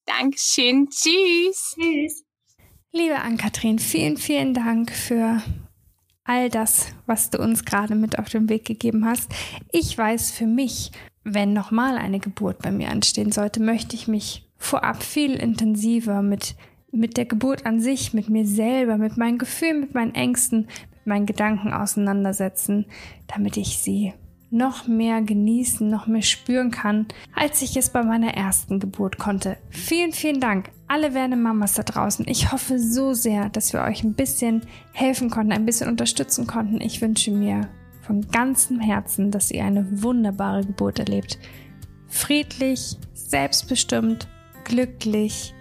Dankeschön. 0.05 0.89
Tschüss. 0.89 1.75
Tschüss. 1.79 2.25
Liebe 2.91 3.19
Ann-Kathrin, 3.19 3.77
vielen, 3.77 4.17
vielen 4.17 4.53
Dank 4.53 4.91
für 4.91 5.41
all 6.23 6.49
das, 6.49 6.87
was 7.05 7.29
du 7.29 7.39
uns 7.39 7.65
gerade 7.65 7.95
mit 7.95 8.17
auf 8.19 8.29
den 8.29 8.49
Weg 8.49 8.65
gegeben 8.65 9.05
hast. 9.05 9.31
Ich 9.71 9.97
weiß 9.97 10.31
für 10.31 10.47
mich, 10.47 10.91
wenn 11.23 11.53
nochmal 11.53 11.97
eine 11.97 12.19
Geburt 12.19 12.59
bei 12.59 12.71
mir 12.71 12.89
anstehen 12.89 13.31
sollte, 13.31 13.59
möchte 13.61 13.95
ich 13.95 14.07
mich 14.07 14.47
vorab 14.57 15.03
viel 15.03 15.35
intensiver 15.35 16.21
mit, 16.21 16.55
mit 16.91 17.17
der 17.17 17.25
Geburt 17.25 17.65
an 17.65 17.79
sich, 17.79 18.13
mit 18.13 18.29
mir 18.29 18.45
selber, 18.45 18.97
mit 18.97 19.17
meinen 19.17 19.37
Gefühlen, 19.37 19.81
mit 19.81 19.93
meinen 19.93 20.15
Ängsten, 20.15 20.67
mit 20.91 21.05
meinen 21.05 21.25
Gedanken 21.25 21.73
auseinandersetzen, 21.73 22.85
damit 23.27 23.57
ich 23.57 23.77
sie 23.77 24.13
noch 24.51 24.87
mehr 24.87 25.21
genießen, 25.21 25.87
noch 25.87 26.07
mehr 26.07 26.21
spüren 26.21 26.71
kann, 26.71 27.07
als 27.35 27.61
ich 27.61 27.77
es 27.77 27.89
bei 27.89 28.03
meiner 28.03 28.33
ersten 28.33 28.79
Geburt 28.79 29.17
konnte. 29.17 29.57
Vielen, 29.69 30.11
vielen 30.11 30.39
Dank, 30.39 30.71
alle 30.87 31.13
werdende 31.13 31.37
Mamas 31.37 31.73
da 31.73 31.83
draußen. 31.83 32.27
Ich 32.27 32.51
hoffe 32.51 32.79
so 32.79 33.13
sehr, 33.13 33.49
dass 33.49 33.73
wir 33.73 33.81
euch 33.81 34.03
ein 34.03 34.13
bisschen 34.13 34.63
helfen 34.93 35.29
konnten, 35.29 35.51
ein 35.51 35.65
bisschen 35.65 35.89
unterstützen 35.89 36.47
konnten. 36.47 36.81
Ich 36.81 37.01
wünsche 37.01 37.31
mir 37.31 37.69
von 38.01 38.27
ganzem 38.27 38.79
Herzen, 38.79 39.29
dass 39.29 39.51
ihr 39.51 39.63
eine 39.63 40.01
wunderbare 40.01 40.65
Geburt 40.65 40.97
erlebt. 40.97 41.37
Friedlich, 42.07 42.97
selbstbestimmt, 43.13 44.27
glücklich 44.63 45.53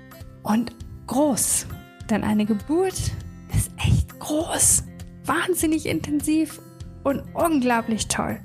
und 0.42 0.72
groß. 1.06 1.66
Denn 2.08 2.24
eine 2.24 2.46
Geburt 2.46 3.12
ist 3.54 3.70
echt 3.76 4.18
groß, 4.18 4.84
wahnsinnig 5.26 5.84
intensiv 5.84 6.62
und 7.04 7.22
unglaublich 7.34 8.08
toll. 8.08 8.40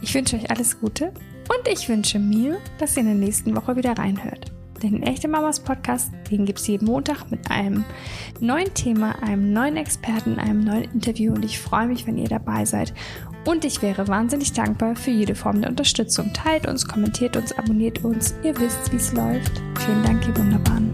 Ich 0.00 0.14
wünsche 0.14 0.36
euch 0.36 0.50
alles 0.50 0.80
Gute 0.80 1.12
und 1.48 1.68
ich 1.72 1.88
wünsche 1.88 2.18
mir, 2.18 2.58
dass 2.78 2.96
ihr 2.96 3.00
in 3.00 3.06
der 3.06 3.14
nächsten 3.16 3.54
Woche 3.54 3.76
wieder 3.76 3.92
reinhört. 3.92 4.52
Den 4.82 5.02
Echte 5.02 5.28
Mamas 5.28 5.60
Podcast, 5.60 6.10
den 6.30 6.44
gibt 6.44 6.58
es 6.58 6.66
jeden 6.66 6.86
Montag 6.86 7.30
mit 7.30 7.50
einem 7.50 7.84
neuen 8.40 8.72
Thema, 8.74 9.22
einem 9.22 9.52
neuen 9.52 9.76
Experten, 9.76 10.38
einem 10.38 10.60
neuen 10.60 10.84
Interview 10.92 11.32
und 11.32 11.44
ich 11.44 11.58
freue 11.58 11.86
mich, 11.86 12.06
wenn 12.06 12.18
ihr 12.18 12.28
dabei 12.28 12.64
seid. 12.64 12.92
Und 13.46 13.64
ich 13.64 13.82
wäre 13.82 14.08
wahnsinnig 14.08 14.52
dankbar 14.52 14.96
für 14.96 15.10
jede 15.10 15.34
Form 15.34 15.60
der 15.60 15.70
Unterstützung. 15.70 16.32
Teilt 16.32 16.66
uns, 16.66 16.88
kommentiert 16.88 17.36
uns, 17.36 17.52
abonniert 17.52 18.04
uns. 18.04 18.34
Ihr 18.42 18.58
wisst, 18.58 18.90
wie 18.92 18.96
es 18.96 19.12
läuft. 19.12 19.62
Vielen 19.84 20.02
Dank, 20.02 20.26
ihr 20.26 20.36
Wunderbaren. 20.36 20.93